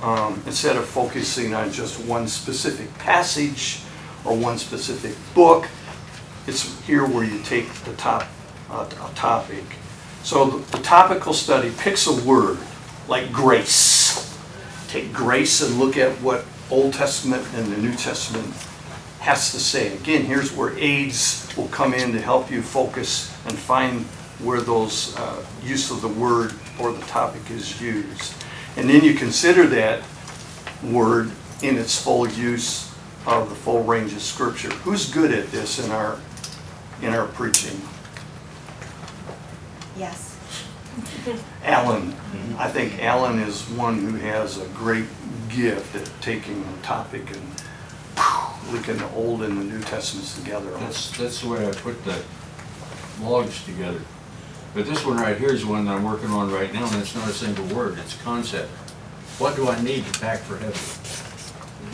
Um, 0.02 0.42
Instead 0.46 0.76
of 0.76 0.86
focusing 0.86 1.54
on 1.54 1.72
just 1.72 2.00
one 2.06 2.28
specific 2.28 2.94
passage 2.98 3.82
or 4.26 4.36
one 4.36 4.58
specific 4.58 5.16
book, 5.34 5.68
it's 6.48 6.80
here 6.86 7.06
where 7.08 7.24
you 7.24 7.40
take 7.44 7.72
the 7.86 7.94
top, 7.94 8.28
uh, 8.70 8.90
a 8.90 9.16
topic. 9.16 9.64
So 10.24 10.46
the 10.46 10.78
the 10.78 10.84
topical 10.84 11.34
study 11.34 11.72
picks 11.78 12.08
a 12.08 12.14
word, 12.24 12.58
like 13.08 13.32
grace. 13.32 14.03
Take 14.94 15.12
grace 15.12 15.60
and 15.64 15.80
look 15.80 15.98
at 15.98 16.12
what 16.22 16.46
Old 16.70 16.94
Testament 16.94 17.44
and 17.56 17.66
the 17.66 17.78
New 17.78 17.96
Testament 17.96 18.46
has 19.22 19.52
to 19.52 19.60
say. 19.60 19.92
Again, 19.96 20.24
here's 20.24 20.56
where 20.56 20.78
aids 20.78 21.52
will 21.58 21.68
come 21.70 21.96
in 21.96 22.12
to 22.12 22.22
help 22.22 22.52
you 22.52 22.62
focus 22.62 23.36
and 23.48 23.58
find 23.58 24.02
where 24.46 24.62
those 24.62 25.18
uh, 25.18 25.44
use 25.64 25.90
of 25.90 26.02
the 26.02 26.08
word 26.08 26.54
or 26.80 26.92
the 26.92 27.02
topic 27.08 27.42
is 27.50 27.82
used. 27.82 28.36
And 28.78 28.88
then 28.88 29.04
you 29.04 29.16
consider 29.16 29.66
that 29.66 30.04
word 30.84 31.32
in 31.64 31.76
its 31.76 32.00
full 32.00 32.30
use 32.30 32.94
of 33.26 33.50
the 33.50 33.56
full 33.56 33.84
range 33.84 34.14
of 34.14 34.22
Scripture. 34.22 34.70
Who's 34.70 35.12
good 35.12 35.34
at 35.34 35.48
this 35.48 35.84
in 35.84 35.90
our, 35.90 36.20
in 37.02 37.16
our 37.16 37.26
preaching? 37.30 37.82
Yes. 39.98 40.38
Alan. 41.64 42.14
I 42.58 42.70
think 42.70 43.02
Alan 43.02 43.40
is 43.40 43.62
one 43.72 44.00
who 44.00 44.16
has 44.18 44.58
a 44.62 44.66
great 44.70 45.06
gift 45.50 45.96
at 45.96 46.10
taking 46.22 46.64
a 46.64 46.86
topic 46.86 47.24
and 47.32 48.72
linking 48.72 48.98
the 48.98 49.10
Old 49.16 49.44
and 49.44 49.58
the 49.60 49.64
New 49.64 49.82
Testaments 49.82 50.38
together. 50.38 50.72
That's, 50.72 51.16
that's 51.18 51.42
the 51.42 51.50
way 51.50 51.68
I 51.68 51.72
put 51.72 52.04
the 52.06 52.22
logs 53.22 53.64
together. 53.66 54.00
But 54.74 54.86
this 54.86 55.06
one 55.06 55.18
right 55.18 55.38
here 55.38 55.52
is 55.52 55.66
one 55.66 55.86
that 55.86 55.96
I'm 55.96 56.04
working 56.04 56.30
on 56.30 56.52
right 56.52 56.72
now, 56.74 56.86
and 56.88 56.96
it's 56.96 57.16
not 57.16 57.28
a 57.28 57.34
single 57.34 57.66
word, 57.76 57.98
it's 58.00 58.16
a 58.20 58.24
concept. 58.24 58.70
What 59.40 59.56
do 59.56 59.68
I 59.68 59.80
need 59.82 60.06
to 60.06 60.20
pack 60.20 60.40
for 60.40 60.58
heaven? 60.58 60.80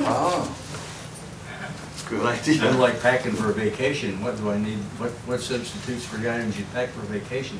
Ah, 0.01 0.55
good 2.09 2.25
idea. 2.25 2.65
I 2.69 2.71
like 2.71 3.01
packing 3.01 3.33
for 3.33 3.49
a 3.49 3.53
vacation, 3.53 4.21
what 4.23 4.37
do 4.37 4.49
I 4.49 4.57
need, 4.57 4.77
what, 4.97 5.11
what 5.25 5.41
substitutes 5.41 6.05
for 6.05 6.17
the 6.17 6.33
items 6.33 6.57
you 6.57 6.65
pack 6.73 6.89
for 6.89 7.01
a 7.01 7.05
vacation 7.05 7.59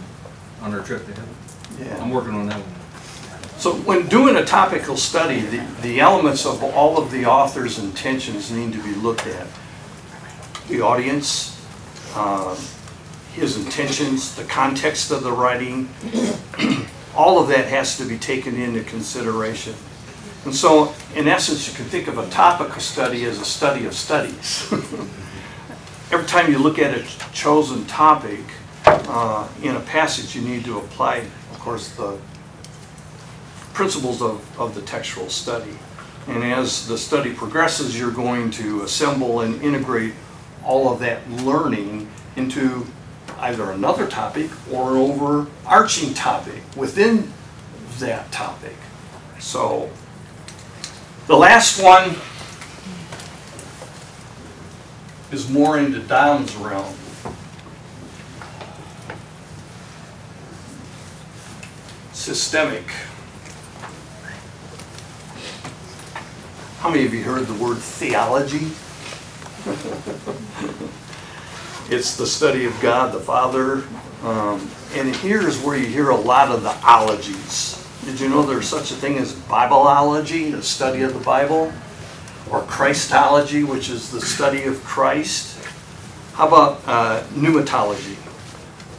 on 0.61 0.73
our 0.73 0.81
trip 0.83 1.05
to 1.05 1.13
heaven? 1.13 1.35
Yeah. 1.79 2.01
I'm 2.01 2.09
Yeah. 2.09 2.15
working 2.15 2.33
on 2.33 2.47
that 2.47 2.57
one. 2.59 2.78
So 3.59 3.73
when 3.75 4.07
doing 4.07 4.37
a 4.37 4.45
topical 4.45 4.95
study, 4.95 5.41
the, 5.41 5.57
the 5.81 5.99
elements 5.99 6.45
of 6.45 6.63
all 6.63 6.97
of 6.97 7.11
the 7.11 7.25
author's 7.25 7.77
intentions 7.77 8.51
need 8.51 8.71
to 8.71 8.81
be 8.81 8.95
looked 8.95 9.27
at. 9.27 9.47
The 10.69 10.79
audience, 10.79 11.61
um, 12.15 12.55
his 13.33 13.57
intentions, 13.57 14.33
the 14.33 14.45
context 14.45 15.11
of 15.11 15.23
the 15.23 15.33
writing, 15.33 15.89
all 17.17 17.37
of 17.37 17.49
that 17.49 17.65
has 17.65 17.97
to 17.97 18.05
be 18.05 18.17
taken 18.17 18.55
into 18.55 18.81
consideration. 18.83 19.75
And 20.45 20.55
so, 20.55 20.95
in 21.13 21.27
essence, 21.27 21.67
you 21.67 21.75
can 21.75 21.83
think 21.83 22.07
of 22.07 22.17
a 22.17 22.29
topical 22.29 22.79
study 22.79 23.25
as 23.25 23.41
a 23.41 23.45
study 23.45 23.85
of 23.85 23.93
studies. 23.93 24.71
Every 26.13 26.25
time 26.27 26.49
you 26.49 26.59
look 26.59 26.79
at 26.79 26.97
a 26.97 27.03
chosen 27.33 27.85
topic 27.87 28.39
uh, 28.85 29.49
in 29.61 29.75
a 29.75 29.81
passage, 29.81 30.33
you 30.33 30.43
need 30.43 30.63
to 30.63 30.77
apply, 30.77 31.25
of 31.51 31.59
course, 31.59 31.89
the 31.89 32.17
principles 33.79 34.21
of, 34.21 34.59
of 34.59 34.75
the 34.75 34.81
textual 34.81 35.29
study. 35.29 35.71
And 36.27 36.43
as 36.43 36.85
the 36.85 36.97
study 36.97 37.33
progresses, 37.33 37.97
you're 37.97 38.11
going 38.11 38.51
to 38.51 38.81
assemble 38.81 39.39
and 39.39 39.61
integrate 39.63 40.15
all 40.65 40.91
of 40.91 40.99
that 40.99 41.25
learning 41.31 42.09
into 42.35 42.85
either 43.37 43.71
another 43.71 44.05
topic 44.05 44.51
or 44.69 44.91
an 44.91 44.97
overarching 44.97 46.13
topic 46.13 46.61
within 46.75 47.31
that 47.99 48.29
topic. 48.33 48.75
So, 49.39 49.89
the 51.27 51.37
last 51.37 51.81
one 51.81 52.17
is 55.31 55.49
more 55.49 55.79
into 55.79 55.99
Don's 56.01 56.53
realm. 56.57 56.95
Systemic. 62.11 62.83
How 66.79 66.89
many 66.89 67.05
of 67.05 67.13
you 67.13 67.23
heard 67.23 67.45
the 67.45 67.61
word 67.61 67.77
theology? 67.77 68.71
It's 71.93 72.15
the 72.15 72.25
study 72.25 72.63
of 72.65 72.79
God 72.79 73.13
the 73.13 73.19
Father. 73.19 73.83
Um, 74.23 74.71
and 74.93 75.13
here's 75.17 75.61
where 75.61 75.75
you 75.75 75.87
hear 75.87 76.11
a 76.11 76.15
lot 76.15 76.47
of 76.47 76.63
the 76.63 76.73
ologies. 76.87 77.85
Did 78.05 78.21
you 78.21 78.29
know 78.29 78.43
there's 78.43 78.69
such 78.69 78.91
a 78.91 78.93
thing 78.93 79.17
as 79.17 79.33
Bibleology, 79.33 80.51
the 80.51 80.63
study 80.63 81.01
of 81.01 81.13
the 81.13 81.19
Bible? 81.19 81.73
Or 82.49 82.61
Christology, 82.61 83.65
which 83.65 83.89
is 83.89 84.09
the 84.09 84.21
study 84.21 84.63
of 84.63 84.81
Christ? 84.85 85.61
How 86.31 86.47
about 86.47 86.81
uh, 86.87 87.23
pneumatology? 87.33 88.15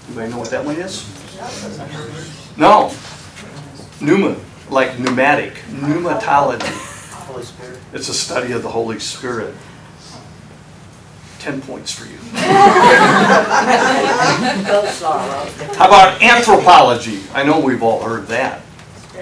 Anybody 0.08 0.30
know 0.32 0.38
what 0.38 0.50
that 0.50 0.62
one 0.62 0.76
is? 0.76 1.06
No. 2.58 2.94
Pneuma, 4.02 4.36
like 4.68 4.98
pneumatic, 4.98 5.54
pneumatology. 5.70 6.88
Holy 7.40 7.52
Spirit. 7.52 7.78
It's 7.94 8.08
a 8.08 8.14
study 8.14 8.52
of 8.52 8.62
the 8.62 8.68
Holy 8.68 8.98
Spirit. 8.98 9.54
10 11.38 11.62
points 11.62 11.90
for 11.90 12.04
you. 12.04 12.18
How 15.74 15.86
about 15.88 16.20
anthropology? 16.22 17.22
I 17.32 17.42
know 17.44 17.58
we've 17.58 17.82
all 17.82 18.02
heard 18.02 18.26
that, 18.26 18.60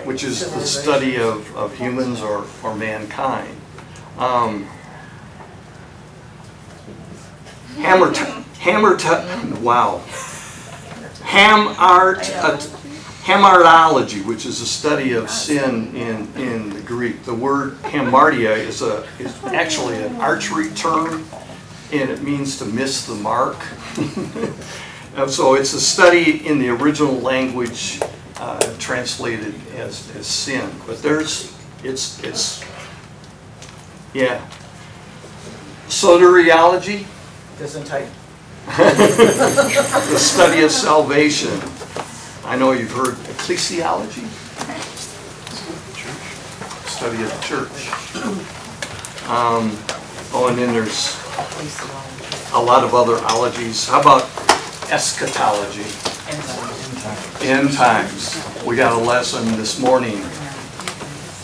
which 0.05 0.25
is 0.25 0.53
the 0.53 0.63
study 0.63 1.17
of, 1.17 1.57
of 1.57 1.79
humans 1.79 2.21
or, 2.21 2.45
or 2.65 2.75
mankind. 2.75 3.57
Um, 4.19 4.65
hammer, 7.77 8.13
hammer, 8.59 8.97
wow. 9.61 9.99
Ham 11.23 11.69
art, 11.79 12.29
uh, 12.35 12.59
hamartology, 13.29 14.25
which 14.25 14.47
is 14.47 14.63
a 14.63 14.67
study 14.67 15.13
of 15.13 15.29
sin 15.29 15.95
in, 15.95 16.27
in 16.37 16.71
the 16.71 16.81
Greek. 16.81 17.25
The 17.25 17.35
word 17.35 17.75
hamartia 17.83 18.57
is 18.57 18.81
a, 18.81 19.07
is 19.19 19.37
actually 19.45 20.03
an 20.03 20.17
archery 20.17 20.71
term, 20.71 21.29
and 21.93 22.09
it 22.09 22.23
means 22.23 22.59
to 22.59 22.65
miss 22.65 23.07
the 23.07 23.15
mark. 23.15 23.57
And 25.19 25.29
so 25.29 25.55
it's 25.55 25.73
a 25.73 25.81
study 25.81 26.47
in 26.47 26.61
the 26.61 26.69
original 26.69 27.15
language 27.15 27.99
uh, 28.37 28.61
translated 28.79 29.53
as, 29.75 30.15
as 30.15 30.29
sin. 30.29 30.71
But 30.87 31.03
there's, 31.03 31.53
it's, 31.83 32.23
it's, 32.23 32.65
yeah. 34.15 34.49
Soteriology, 35.89 37.05
Gesundheit. 37.57 38.09
the 38.77 40.19
study 40.19 40.63
of 40.63 40.71
salvation. 40.71 41.59
I 42.49 42.57
know 42.57 42.73
you've 42.73 42.91
heard 42.91 43.15
ecclesiology. 43.29 44.25
study 46.89 47.23
of 47.23 47.31
the 47.31 47.43
church. 47.43 47.91
Um, 49.29 49.77
oh, 50.33 50.47
and 50.49 50.57
then 50.57 50.73
there's 50.73 51.15
a 52.55 52.59
lot 52.59 52.85
of 52.85 52.95
other 52.95 53.19
ologies. 53.29 53.87
How 53.87 54.01
about 54.01 54.23
eschatology? 54.91 55.85
End 57.47 57.71
times. 57.75 58.43
We 58.67 58.77
got 58.77 58.99
a 58.99 59.05
lesson 59.05 59.45
this 59.59 59.79
morning 59.79 60.17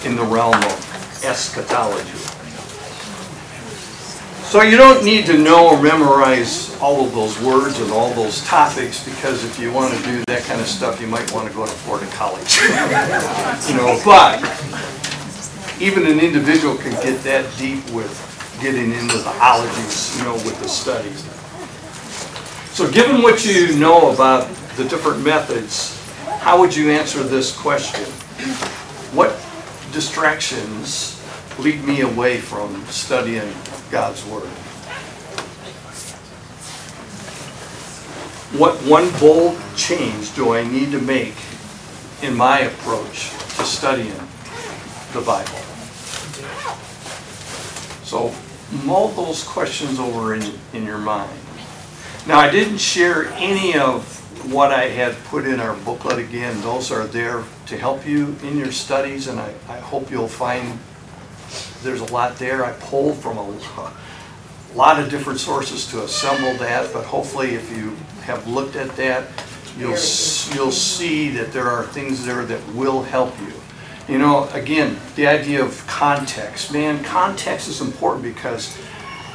in 0.07 0.17
the 0.17 0.25
realm 0.25 0.55
of 0.55 1.23
eschatology. 1.23 2.34
So 4.55 4.63
you 4.63 4.77
don't 4.77 5.05
need 5.05 5.27
to 5.27 5.37
know 5.37 5.71
or 5.71 5.83
memorize 5.83 6.73
all 6.81 7.05
of 7.05 7.13
those 7.13 7.43
words 7.43 7.81
and 7.81 7.91
all 7.91 8.15
those 8.15 8.41
topics, 8.45 9.05
because 9.05 9.45
if 9.45 9.59
you 9.59 9.73
want 9.73 9.93
to 9.93 10.05
do 10.05 10.23
that 10.27 10.45
kind 10.45 10.61
of 10.61 10.69
stuff, 10.69 11.01
you 11.01 11.09
might 11.09 11.29
want 11.33 11.49
to 11.49 11.55
go 11.57 11.67
to 11.67 11.73
Florida 11.73 12.07
College. 12.13 12.61
You 13.69 13.75
know, 13.75 14.01
but 14.05 14.39
even 15.81 16.07
an 16.07 16.21
individual 16.21 16.77
can 16.77 16.93
get 17.03 17.21
that 17.25 17.45
deep 17.59 17.85
with 17.91 18.15
getting 18.63 18.93
into 18.93 19.19
the 19.19 19.37
ologies, 19.43 20.17
you 20.19 20.25
know, 20.25 20.35
with 20.35 20.57
the 20.63 20.69
studies. 20.69 21.25
So 22.77 22.89
given 22.89 23.23
what 23.23 23.45
you 23.45 23.77
know 23.77 24.13
about 24.13 24.49
the 24.77 24.85
different 24.85 25.25
methods, 25.25 26.01
how 26.39 26.61
would 26.61 26.77
you 26.77 26.93
answer 26.93 27.25
this 27.25 27.51
question? 27.51 28.05
What 29.17 29.31
distractions 29.93 31.21
lead 31.59 31.83
me 31.83 32.03
away 32.03 32.39
from 32.39 32.85
studying 32.87 33.53
God's 33.95 34.27
Word? 34.27 34.49
What 38.59 38.75
one 38.83 39.09
bold 39.21 39.57
change 39.77 40.35
do 40.35 40.53
I 40.53 40.65
need 40.65 40.91
to 40.91 41.01
make 41.01 41.37
in 42.21 42.35
my 42.35 42.59
approach 42.59 43.31
to 43.31 43.63
studying 43.63 44.19
the 45.13 45.21
Bible? 45.21 45.61
So 48.03 48.35
mull 48.85 49.11
those 49.11 49.45
questions 49.45 50.01
over 50.01 50.35
in, 50.35 50.43
in 50.73 50.85
your 50.85 50.99
mind. 50.99 51.31
Now, 52.27 52.41
I 52.41 52.51
didn't 52.51 52.79
share 52.79 53.27
any 53.35 53.79
of 53.79 54.03
what 54.53 54.73
I 54.73 54.89
had 54.89 55.15
put 55.27 55.47
in 55.47 55.61
our 55.61 55.77
booklet 55.77 56.19
again. 56.19 56.61
Those 56.63 56.91
are 56.91 57.07
there 57.07 57.45
to 57.67 57.79
help 57.79 58.05
you 58.05 58.35
in 58.43 58.59
your 58.59 58.73
studies, 58.73 59.29
and 59.29 59.39
I, 59.39 59.55
I 59.69 59.79
hope 59.79 60.11
you'll 60.11 60.27
find 60.27 60.81
there's 61.85 62.01
a 62.01 62.13
lot 62.13 62.37
there. 62.39 62.65
I 62.65 62.73
pulled 62.73 63.17
from 63.19 63.39
a 63.39 63.49
lot 64.75 64.99
of 64.99 65.09
different 65.11 65.39
sources 65.39 65.87
to 65.93 66.03
assemble 66.03 66.55
that, 66.65 66.93
but 66.93 67.05
hopefully 67.05 67.55
if 67.55 67.71
you 67.77 67.95
have 68.23 68.47
looked 68.49 68.75
at 68.77 68.89
that, 68.97 69.29
you'll, 69.79 69.93
s- 69.93 70.51
you'll 70.55 70.73
see 70.73 71.29
that 71.31 71.53
there 71.53 71.69
are 71.69 71.85
things 71.85 72.25
there 72.25 72.45
that 72.47 72.61
will 72.75 73.03
help 73.03 73.39
you. 73.41 73.53
You 74.13 74.19
know, 74.19 74.49
again, 74.53 74.97
the 75.17 75.27
idea 75.27 75.63
of 75.65 75.87
context, 75.87 76.73
man, 76.73 77.03
context 77.05 77.69
is 77.69 77.81
important 77.81 78.23
because 78.25 78.77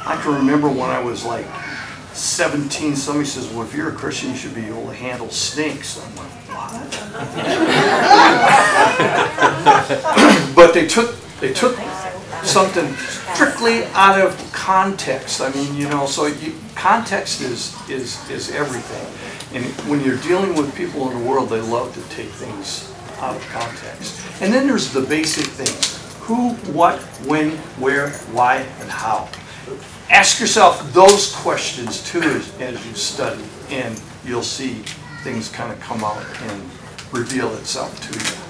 I 0.06 0.16
can 0.22 0.34
remember 0.36 0.68
when 0.70 0.90
I 0.90 1.00
was 1.02 1.24
like 1.26 1.46
17, 2.14 2.96
somebody 2.96 3.26
says, 3.26 3.48
well, 3.52 3.64
if 3.64 3.74
you're 3.74 3.90
a 3.90 3.94
Christian, 3.94 4.30
you 4.32 4.36
should 4.36 4.54
be 4.56 4.66
able 4.66 4.86
to 4.88 4.94
handle 4.94 5.30
snakes. 5.30 5.98
I'm 6.04 6.16
like, 6.16 6.32
what? 6.50 7.00
But 10.56 10.74
they 10.74 10.86
took, 10.88 11.16
they 11.40 11.54
took 11.54 11.76
something 12.44 12.94
strictly 13.34 13.84
out 13.94 14.20
of 14.20 14.52
context. 14.54 15.42
I 15.42 15.52
mean, 15.54 15.76
you 15.76 15.90
know, 15.90 16.06
so 16.06 16.28
you, 16.28 16.54
context 16.76 17.42
is, 17.42 17.76
is, 17.90 18.30
is 18.30 18.52
everything. 18.52 19.06
And 19.54 19.66
when 19.90 20.02
you're 20.02 20.18
dealing 20.18 20.56
with 20.56 20.76
people 20.76 21.10
in 21.10 21.20
the 21.20 21.30
world, 21.30 21.50
they 21.50 21.62
love 21.62 21.94
to 21.94 22.16
take 22.16 22.30
things 22.30 22.94
out 23.20 23.36
of 23.36 23.42
context. 23.50 24.22
And 24.42 24.54
then 24.54 24.68
there's 24.68 24.94
the 24.94 25.02
basic 25.02 25.46
things. 25.46 25.98
Who, 26.22 26.54
what, 26.72 27.00
when, 27.26 27.52
where, 27.80 28.12
why, 28.32 28.58
and 28.80 28.90
how. 28.90 29.30
Ask 30.10 30.40
yourself 30.40 30.94
those 30.94 31.36
questions 31.36 32.04
too 32.04 32.22
as, 32.22 32.60
as 32.60 32.86
you 32.86 32.94
study, 32.94 33.44
and 33.70 34.00
you'll 34.26 34.44
see 34.44 34.84
things 35.24 35.50
kind 35.50 35.72
of 35.72 35.80
come 35.80 36.04
out 36.04 36.24
and 36.44 36.62
reveal 37.12 37.54
itself 37.56 38.00
to 38.10 38.14
you. 38.14 38.50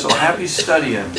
So 0.00 0.08
happy 0.08 0.46
studying. 0.46 1.04